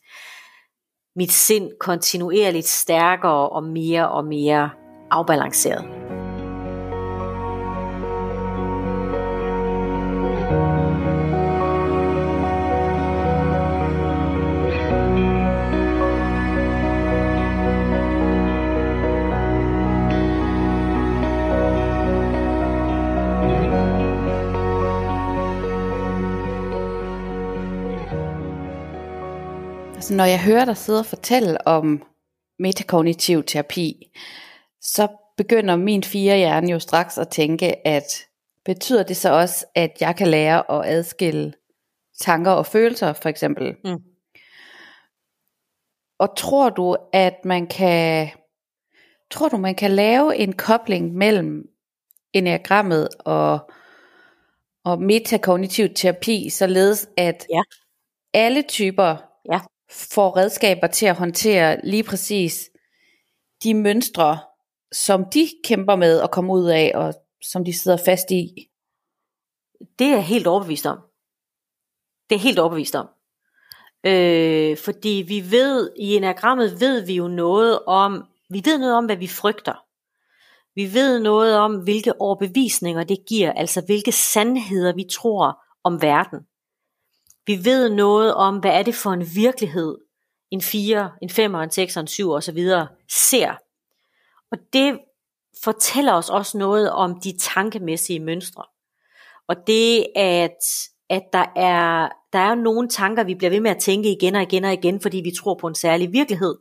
mit 1.15 1.31
sind 1.31 1.71
kontinuerligt 1.79 2.67
stærkere 2.67 3.49
og 3.49 3.63
mere 3.63 4.09
og 4.09 4.25
mere 4.25 4.69
afbalanceret. 5.11 6.22
Altså 30.03 30.15
når 30.15 30.25
jeg 30.25 30.43
hører 30.43 30.65
dig 30.65 30.77
sidde 30.77 30.99
og 30.99 31.05
fortælle 31.05 31.67
om 31.67 32.03
metakognitiv 32.59 33.43
terapi, 33.43 34.11
så 34.81 35.07
begynder 35.37 35.75
min 35.75 36.03
fire 36.03 36.37
hjerne 36.37 36.71
jo 36.71 36.79
straks 36.79 37.17
at 37.17 37.29
tænke, 37.29 37.87
at 37.87 38.03
betyder 38.65 39.03
det 39.03 39.17
så 39.17 39.33
også, 39.33 39.65
at 39.75 39.91
jeg 39.99 40.15
kan 40.15 40.27
lære 40.27 40.71
at 40.71 40.89
adskille 40.89 41.53
tanker 42.19 42.51
og 42.51 42.65
følelser, 42.65 43.13
for 43.13 43.29
eksempel? 43.29 43.75
Mm. 43.85 44.03
Og 46.19 46.37
tror 46.37 46.69
du, 46.69 46.97
at 47.13 47.45
man 47.45 47.67
kan 47.67 48.29
tror 49.31 49.49
du, 49.49 49.57
man 49.57 49.75
kan 49.75 49.91
lave 49.91 50.35
en 50.35 50.53
kobling 50.53 51.13
mellem 51.13 51.69
enagrammet 52.33 53.09
og, 53.19 53.71
og 54.85 55.01
metakognitiv 55.01 55.89
terapi, 55.95 56.49
således 56.49 57.09
at 57.17 57.47
ja. 57.49 57.61
alle 58.33 58.61
typer 58.61 59.17
ja 59.51 59.59
får 59.93 60.37
redskaber 60.37 60.87
til 60.87 61.05
at 61.05 61.15
håndtere 61.15 61.79
lige 61.83 62.03
præcis 62.03 62.69
de 63.63 63.73
mønstre, 63.73 64.39
som 64.91 65.25
de 65.33 65.49
kæmper 65.63 65.95
med 65.95 66.21
at 66.21 66.31
komme 66.31 66.53
ud 66.53 66.69
af, 66.69 66.91
og 66.95 67.13
som 67.51 67.65
de 67.65 67.79
sidder 67.79 67.97
fast 68.05 68.31
i? 68.31 68.69
Det 69.99 70.07
er 70.07 70.11
jeg 70.11 70.25
helt 70.25 70.47
overbevist 70.47 70.85
om. 70.85 70.97
Det 72.29 72.35
er 72.35 72.39
helt 72.39 72.59
overbevist 72.59 72.95
om. 72.95 73.07
Øh, 74.05 74.77
fordi 74.77 75.25
vi 75.27 75.51
ved, 75.51 75.91
i 75.99 76.15
enagrammet 76.15 76.79
ved 76.79 77.05
vi 77.05 77.15
jo 77.15 77.27
noget 77.27 77.79
om, 77.85 78.23
vi 78.49 78.61
ved 78.65 78.77
noget 78.77 78.95
om, 78.95 79.05
hvad 79.05 79.17
vi 79.17 79.27
frygter. 79.27 79.73
Vi 80.75 80.93
ved 80.93 81.19
noget 81.19 81.57
om, 81.57 81.75
hvilke 81.75 82.21
overbevisninger 82.21 83.03
det 83.03 83.17
giver, 83.27 83.53
altså 83.53 83.81
hvilke 83.85 84.11
sandheder 84.11 84.93
vi 84.95 85.05
tror 85.11 85.63
om 85.83 86.01
verden. 86.01 86.39
Vi 87.45 87.65
ved 87.65 87.89
noget 87.89 88.33
om, 88.33 88.57
hvad 88.57 88.71
er 88.71 88.83
det 88.83 88.95
for 88.95 89.09
en 89.11 89.25
virkelighed, 89.35 89.97
en 90.51 90.61
4, 90.61 91.11
en 91.21 91.29
5, 91.29 91.55
en 91.55 91.71
6, 91.71 91.97
en 91.97 92.07
7 92.07 92.31
osv. 92.31 92.59
ser. 93.11 93.53
Og 94.51 94.57
det 94.73 94.99
fortæller 95.63 96.13
os 96.13 96.29
også 96.29 96.57
noget 96.57 96.91
om 96.91 97.19
de 97.19 97.37
tankemæssige 97.37 98.19
mønstre. 98.19 98.63
Og 99.47 99.55
det, 99.67 100.05
at, 100.15 100.57
at 101.09 101.23
der, 101.33 101.45
er, 101.55 102.09
der 102.33 102.39
er 102.39 102.55
nogle 102.55 102.89
tanker, 102.89 103.23
vi 103.23 103.35
bliver 103.35 103.49
ved 103.49 103.59
med 103.59 103.71
at 103.71 103.81
tænke 103.81 104.11
igen 104.11 104.35
og 104.35 104.41
igen 104.41 104.65
og 104.65 104.73
igen, 104.73 105.01
fordi 105.01 105.17
vi 105.17 105.31
tror 105.31 105.55
på 105.55 105.67
en 105.67 105.75
særlig 105.75 106.11
virkelighed, 106.11 106.55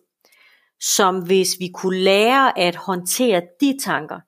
som 0.81 1.27
hvis 1.27 1.57
vi 1.59 1.71
kunne 1.75 1.99
lære 1.99 2.59
at 2.59 2.77
håndtere 2.77 3.43
de 3.61 3.79
tanker, 3.85 4.21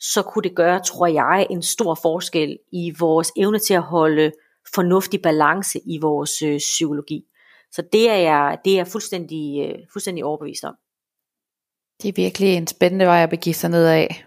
så 0.00 0.22
kunne 0.22 0.42
det 0.42 0.56
gøre, 0.56 0.80
tror 0.80 1.06
jeg, 1.06 1.46
en 1.50 1.62
stor 1.62 1.94
forskel 1.94 2.58
i 2.72 2.94
vores 2.98 3.32
evne 3.36 3.58
til 3.58 3.74
at 3.74 3.82
holde 3.82 4.32
fornuftig 4.74 5.22
balance 5.22 5.80
i 5.86 5.98
vores 5.98 6.42
øh, 6.42 6.58
psykologi. 6.58 7.24
Så 7.72 7.82
det 7.92 8.10
er 8.10 8.16
jeg, 8.16 8.58
det 8.64 8.72
er 8.72 8.76
jeg 8.76 8.86
fuldstændig, 8.86 9.68
øh, 9.68 9.78
fuldstændig 9.92 10.24
overbevist 10.24 10.64
om. 10.64 10.74
Det 12.02 12.08
er 12.08 12.12
virkelig 12.12 12.54
en 12.54 12.66
spændende 12.66 13.06
vej 13.06 13.22
at 13.22 13.30
begive 13.30 13.54
sig 13.54 13.70
ned 13.70 13.86
af. 13.86 14.26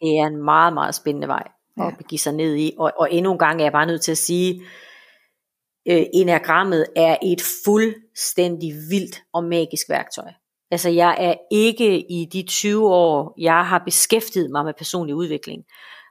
Det 0.00 0.18
er 0.18 0.26
en 0.26 0.44
meget, 0.44 0.74
meget 0.74 0.94
spændende 0.94 1.28
vej 1.28 1.48
at 1.78 1.84
ja. 1.84 1.90
begive 1.98 2.18
sig 2.18 2.32
ned 2.32 2.56
i. 2.56 2.72
Og, 2.78 2.92
og 2.98 3.12
endnu 3.12 3.32
en 3.32 3.38
gang 3.38 3.60
er 3.60 3.64
jeg 3.64 3.72
bare 3.72 3.86
nødt 3.86 4.02
til 4.02 4.12
at 4.12 4.18
sige, 4.18 4.62
øh, 5.88 6.02
enagrammet 6.14 6.86
er 6.96 7.16
et 7.22 7.42
fuldstændig 7.64 8.72
vildt 8.90 9.22
og 9.32 9.44
magisk 9.44 9.88
værktøj. 9.88 10.30
Altså 10.70 10.88
jeg 10.88 11.16
er 11.18 11.34
ikke 11.50 12.12
i 12.12 12.24
de 12.32 12.42
20 12.42 12.88
år, 12.88 13.34
jeg 13.38 13.66
har 13.66 13.82
beskæftiget 13.84 14.50
mig 14.50 14.64
med 14.64 14.74
personlig 14.78 15.14
udvikling, 15.14 15.64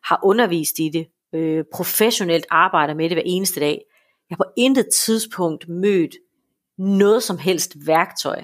har 0.03 0.19
undervist 0.23 0.79
i 0.79 0.89
det, 0.89 1.07
øh, 1.33 1.63
professionelt 1.73 2.45
arbejder 2.49 2.93
med 2.93 3.09
det 3.09 3.15
hver 3.15 3.23
eneste 3.25 3.59
dag. 3.59 3.81
Jeg 4.29 4.35
har 4.37 4.45
på 4.45 4.51
intet 4.57 4.87
tidspunkt 4.93 5.69
mødt 5.69 6.15
noget 6.77 7.23
som 7.23 7.37
helst 7.37 7.87
værktøj, 7.87 8.43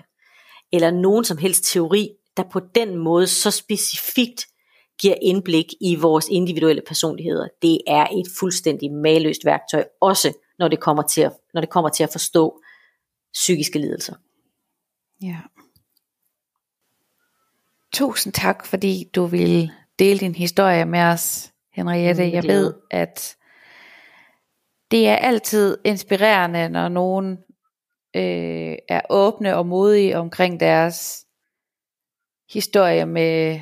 eller 0.72 0.92
nogen 0.92 1.26
som 1.26 1.38
helst 1.38 1.64
teori, 1.64 2.10
der 2.38 2.44
på 2.52 2.60
den 2.76 2.98
måde 2.98 3.28
så 3.28 3.52
specifikt 3.52 4.48
giver 5.02 5.16
indblik 5.22 5.66
i 5.82 5.96
vores 5.96 6.28
individuelle 6.28 6.82
personligheder. 6.88 7.48
Det 7.62 7.82
er 7.88 8.08
et 8.08 8.28
fuldstændig 8.40 8.92
maløst 8.92 9.46
værktøj, 9.46 9.86
også 10.02 10.34
når 10.60 10.68
det 10.68 10.80
kommer 10.80 11.04
til 11.04 11.22
at, 11.22 11.34
når 11.54 11.62
det 11.62 11.70
kommer 11.70 11.90
til 11.90 12.04
at 12.04 12.12
forstå 12.12 12.62
psykiske 13.34 13.80
lidelser. 13.80 14.16
Ja. 15.22 15.38
Tusind 17.94 18.34
tak, 18.34 18.66
fordi 18.66 19.10
du 19.16 19.26
ville 19.26 19.72
dele 20.00 20.20
din 20.20 20.36
historie 20.36 20.86
med 20.86 21.00
os, 21.00 21.52
Henriette. 21.78 22.26
Mm, 22.26 22.34
jeg 22.34 22.44
ved, 22.44 22.74
at 22.92 23.36
det 24.92 25.08
er 25.08 25.16
altid 25.16 25.78
inspirerende, 25.86 26.70
når 26.70 26.90
nogen 26.90 27.38
øh, 28.16 28.76
er 28.90 29.02
åbne 29.10 29.56
og 29.56 29.66
modige 29.66 30.18
omkring 30.18 30.60
deres 30.60 31.26
historie 32.54 33.06
med 33.06 33.60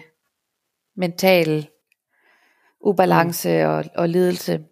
mental 0.96 1.68
ubalance 2.82 3.64
mm. 3.64 3.70
og, 3.70 3.86
og 3.96 4.10
lidelse. 4.10 4.64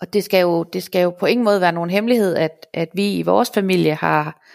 Og 0.00 0.12
det 0.12 0.24
skal, 0.24 0.40
jo, 0.40 0.62
det 0.62 0.82
skal 0.82 1.02
jo 1.02 1.10
på 1.10 1.26
ingen 1.26 1.44
måde 1.44 1.60
være 1.60 1.72
nogen 1.72 1.90
hemmelighed, 1.90 2.36
at, 2.36 2.66
at 2.72 2.88
vi 2.94 3.18
i 3.18 3.22
vores 3.22 3.50
familie 3.54 3.94
har 3.94 4.46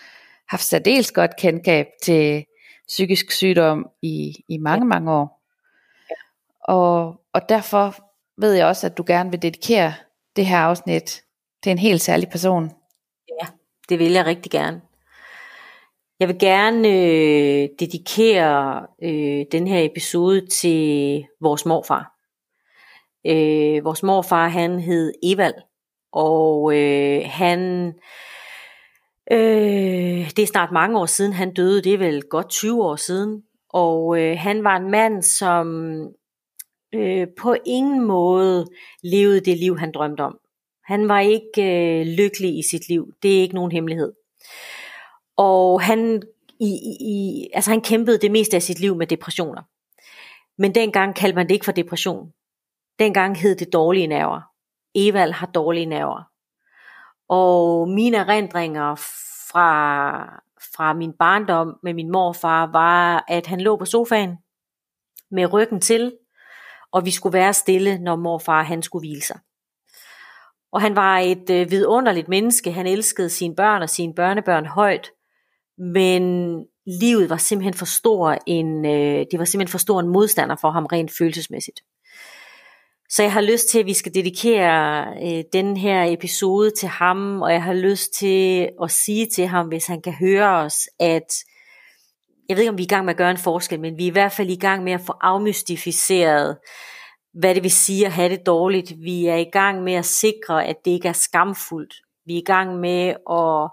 haft 0.49 0.63
særdeles 0.63 1.12
godt 1.12 1.36
kendskab 1.38 1.88
til 2.04 2.45
psykisk 2.88 3.32
sygdom 3.32 3.89
i, 4.01 4.34
i 4.47 4.58
mange, 4.58 4.86
mange 4.86 5.12
år. 5.12 5.35
Og, 6.67 7.15
og 7.34 7.49
derfor 7.49 7.95
ved 8.41 8.54
jeg 8.54 8.67
også, 8.67 8.88
at 8.88 8.97
du 8.97 9.04
gerne 9.08 9.32
vil 9.32 9.41
dedikere 9.41 9.93
det 10.36 10.45
her 10.45 10.58
afsnit 10.58 11.23
til 11.63 11.71
en 11.71 11.78
helt 11.78 12.01
særlig 12.01 12.30
person. 12.30 12.71
Ja, 13.41 13.47
det 13.89 13.99
vil 13.99 14.12
jeg 14.12 14.25
rigtig 14.25 14.51
gerne. 14.51 14.82
Jeg 16.19 16.28
vil 16.28 16.39
gerne 16.39 16.88
øh, 16.88 17.69
dedikere 17.80 18.88
øh, 19.04 19.45
den 19.51 19.67
her 19.67 19.86
episode 19.86 20.47
til 20.47 21.25
vores 21.41 21.65
morfar. 21.65 22.12
Øh, 23.28 23.86
vores 23.86 24.04
morfar, 24.04 24.47
han 24.47 24.80
hed 24.80 25.13
Evald, 25.23 25.54
og 26.12 26.78
øh, 26.78 27.21
han, 27.25 27.88
øh, 29.32 30.32
det 30.36 30.39
er 30.39 30.47
snart 30.47 30.71
mange 30.71 30.99
år 30.99 31.06
siden, 31.06 31.34
han 31.34 31.54
døde, 31.54 31.82
det 31.82 31.93
er 31.93 31.97
vel 31.97 32.23
godt 32.23 32.49
20 32.49 32.84
år 32.84 32.95
siden, 32.95 33.43
og 33.69 34.19
øh, 34.19 34.38
han 34.39 34.63
var 34.63 34.75
en 34.75 34.91
mand, 34.91 35.21
som 35.21 35.67
øh, 36.95 37.27
på 37.38 37.55
ingen 37.65 38.05
måde 38.05 38.67
levede 39.03 39.39
det 39.39 39.58
liv, 39.58 39.77
han 39.77 39.91
drømte 39.91 40.21
om. 40.21 40.39
Han 40.84 41.08
var 41.08 41.19
ikke 41.19 41.63
øh, 41.63 42.05
lykkelig 42.05 42.60
i 42.60 42.62
sit 42.69 42.89
liv, 42.89 43.13
det 43.23 43.38
er 43.38 43.41
ikke 43.41 43.55
nogen 43.55 43.71
hemmelighed. 43.71 44.13
Og 45.38 45.81
han, 45.81 46.21
i, 46.60 46.69
i, 46.99 47.47
altså 47.53 47.71
han 47.71 47.81
kæmpede 47.81 48.17
det 48.17 48.31
meste 48.31 48.55
af 48.55 48.62
sit 48.62 48.79
liv 48.79 48.95
med 48.95 49.08
depressioner. 49.08 49.62
Men 50.58 50.75
dengang 50.75 51.15
kaldte 51.15 51.36
man 51.36 51.47
det 51.47 51.53
ikke 51.53 51.65
for 51.65 51.71
depression. 51.71 52.31
Dengang 52.99 53.38
hed 53.38 53.55
det 53.55 53.73
dårlige 53.73 54.08
nerver. 54.08 54.41
Evald 54.95 55.31
har 55.31 55.47
dårlige 55.47 55.86
nerver. 55.86 56.23
Og 57.29 57.89
mine 57.89 58.17
erindringer 58.17 58.95
fra, 59.51 60.41
fra 60.75 60.93
min 60.93 61.13
barndom 61.13 61.79
med 61.84 61.93
min 61.93 62.12
morfar 62.12 62.71
var, 62.71 63.25
at 63.27 63.47
han 63.47 63.62
lå 63.62 63.75
på 63.77 63.86
sofaen 63.86 64.38
med 65.31 65.53
ryggen 65.53 65.81
til, 65.81 66.13
og 66.95 67.05
vi 67.05 67.12
skulle 67.12 67.34
være 67.34 67.53
stille, 67.53 67.97
når 67.97 68.15
morfar 68.15 68.63
han 68.63 68.81
skulle 68.81 69.01
hvile 69.01 69.21
sig. 69.21 69.39
Og 70.71 70.81
han 70.81 70.95
var 70.95 71.19
et 71.19 71.49
øh, 71.49 71.71
vidunderligt 71.71 72.27
menneske. 72.27 72.71
Han 72.71 72.88
elskede 72.88 73.29
sine 73.29 73.55
børn 73.55 73.81
og 73.81 73.89
sine 73.89 74.13
børnebørn 74.13 74.65
højt 74.65 75.12
men 75.77 76.55
livet 77.01 77.29
var 77.29 77.38
simpelthen 77.38 77.73
for 77.73 77.86
stor 77.86 78.38
en, 78.47 78.86
øh, 78.86 79.25
det 79.31 79.39
var 79.39 79.45
simpelthen 79.45 79.71
for 79.71 79.77
stor 79.77 79.99
en 79.99 80.08
modstander 80.08 80.55
for 80.62 80.71
ham 80.71 80.86
rent 80.86 81.12
følelsesmæssigt. 81.12 81.81
Så 83.10 83.23
jeg 83.23 83.34
har 83.34 83.41
lyst 83.41 83.69
til, 83.69 83.79
at 83.79 83.86
vi 83.86 83.93
skal 83.93 84.13
dedikere 84.13 85.05
øh, 85.23 85.43
den 85.53 85.77
her 85.77 86.03
episode 86.03 86.71
til 86.71 86.89
ham, 86.89 87.41
og 87.41 87.53
jeg 87.53 87.63
har 87.63 87.73
lyst 87.73 88.13
til 88.13 88.69
at 88.84 88.91
sige 88.91 89.27
til 89.36 89.47
ham, 89.47 89.67
hvis 89.67 89.88
han 89.88 90.01
kan 90.01 90.13
høre 90.13 90.49
os, 90.49 90.77
at 90.99 91.34
jeg 92.49 92.58
ved 92.58 92.63
ikke, 92.63 92.69
om 92.69 92.77
vi 92.77 92.84
er 92.84 92.88
i 92.88 92.95
gang 92.95 93.05
med 93.05 93.13
at 93.13 93.17
gøre 93.17 93.31
en 93.31 93.38
forskel, 93.38 93.79
men 93.79 93.97
vi 93.97 94.03
er 94.03 94.08
i 94.08 94.12
hvert 94.12 94.31
fald 94.31 94.49
i 94.49 94.55
gang 94.55 94.84
med 94.84 94.93
at 94.93 95.01
få 95.01 95.13
afmystificeret, 95.21 96.58
hvad 97.34 97.55
det 97.55 97.63
vil 97.63 97.71
sige 97.71 98.05
at 98.05 98.12
have 98.12 98.29
det 98.29 98.45
dårligt. 98.45 98.93
Vi 98.97 99.25
er 99.25 99.36
i 99.36 99.49
gang 99.51 99.84
med 99.84 99.93
at 99.93 100.05
sikre, 100.05 100.65
at 100.65 100.75
det 100.86 100.91
ikke 100.91 101.08
er 101.08 101.13
skamfuldt. 101.13 101.93
Vi 102.25 102.34
er 102.34 102.38
i 102.38 102.45
gang 102.45 102.79
med 102.79 103.15
at 103.31 103.71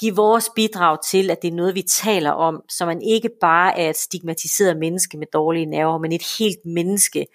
give 0.00 0.16
vores 0.16 0.50
bidrag 0.56 0.98
til, 1.04 1.30
at 1.30 1.42
det 1.42 1.48
er 1.48 1.54
noget, 1.54 1.74
vi 1.74 1.82
taler 1.82 2.30
om, 2.30 2.62
så 2.68 2.86
man 2.86 3.02
ikke 3.02 3.30
bare 3.40 3.78
er 3.78 3.90
et 3.90 3.96
stigmatiseret 3.96 4.76
menneske 4.76 5.18
med 5.18 5.26
dårlige 5.32 5.66
nerver, 5.66 5.98
men 5.98 6.12
et 6.12 6.22
helt 6.38 6.58
menneske 6.64 7.26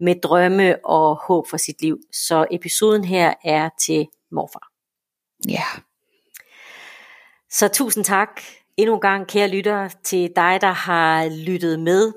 med 0.00 0.14
drømme 0.20 0.86
og 0.86 1.16
håb 1.26 1.48
for 1.48 1.56
sit 1.56 1.82
liv. 1.82 1.98
Så 2.12 2.46
episoden 2.50 3.04
her 3.04 3.34
er 3.44 3.68
til 3.80 4.06
morfar. 4.30 4.68
Ja. 5.48 5.64
Så 7.50 7.68
tusind 7.68 8.04
tak 8.04 8.40
endnu 8.76 8.94
en 8.94 9.00
gang, 9.00 9.26
kære 9.26 9.48
lytter, 9.48 9.88
til 10.04 10.30
dig, 10.36 10.58
der 10.60 10.72
har 10.72 11.28
lyttet 11.46 11.80
med. 11.80 12.12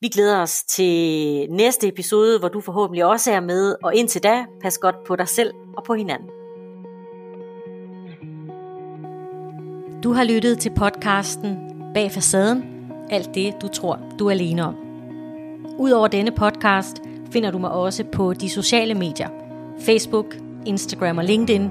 Vi 0.00 0.08
glæder 0.08 0.42
os 0.42 0.62
til 0.62 1.46
næste 1.50 1.88
episode, 1.88 2.38
hvor 2.38 2.48
du 2.48 2.60
forhåbentlig 2.60 3.04
også 3.04 3.32
er 3.32 3.40
med, 3.40 3.74
og 3.82 3.94
indtil 3.94 4.22
da, 4.22 4.44
pas 4.62 4.78
godt 4.78 5.04
på 5.06 5.16
dig 5.16 5.28
selv 5.28 5.54
og 5.76 5.84
på 5.84 5.94
hinanden. 5.94 6.28
Du 10.02 10.12
har 10.12 10.24
lyttet 10.24 10.58
til 10.58 10.72
podcasten 10.76 11.58
Bag 11.94 12.12
facaden, 12.12 12.64
alt 13.10 13.34
det 13.34 13.54
du 13.62 13.68
tror, 13.68 13.98
du 14.18 14.26
er 14.26 14.30
alene 14.30 14.64
om. 14.64 14.76
Udover 15.78 16.08
denne 16.08 16.30
podcast 16.30 17.02
finder 17.32 17.50
du 17.50 17.58
mig 17.58 17.70
også 17.70 18.04
på 18.12 18.34
de 18.34 18.50
sociale 18.50 18.94
medier, 18.94 19.28
Facebook, 19.80 20.36
Instagram 20.66 21.18
og 21.18 21.24
LinkedIn, 21.24 21.70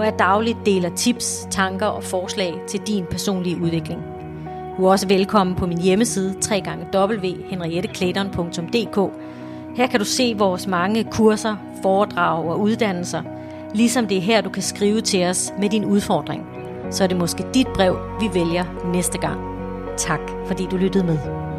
hvor 0.00 0.04
jeg 0.04 0.18
dagligt 0.18 0.58
deler 0.66 0.90
tips, 0.96 1.46
tanker 1.50 1.86
og 1.86 2.04
forslag 2.04 2.54
til 2.68 2.80
din 2.80 3.04
personlige 3.10 3.62
udvikling. 3.62 4.02
Du 4.76 4.84
er 4.84 4.90
også 4.90 5.08
velkommen 5.08 5.56
på 5.56 5.66
min 5.66 5.80
hjemmeside 5.80 6.34
www.henrietteklæderen.dk. 6.94 9.12
Her 9.76 9.86
kan 9.86 9.98
du 9.98 10.04
se 10.04 10.34
vores 10.38 10.66
mange 10.66 11.04
kurser, 11.04 11.56
foredrag 11.82 12.44
og 12.44 12.60
uddannelser, 12.60 13.22
ligesom 13.74 14.06
det 14.06 14.16
er 14.16 14.22
her, 14.22 14.40
du 14.40 14.50
kan 14.50 14.62
skrive 14.62 15.00
til 15.00 15.24
os 15.24 15.52
med 15.58 15.68
din 15.68 15.84
udfordring– 15.84 16.46
så 16.90 17.04
er 17.04 17.08
det 17.08 17.16
måske 17.16 17.44
dit 17.54 17.66
brev, 17.74 17.98
vi 18.20 18.30
vælger 18.34 18.64
næste 18.92 19.18
gang. 19.18 19.40
Tak 19.96 20.20
fordi 20.46 20.66
du 20.70 20.76
lyttede 20.76 21.04
med. 21.04 21.49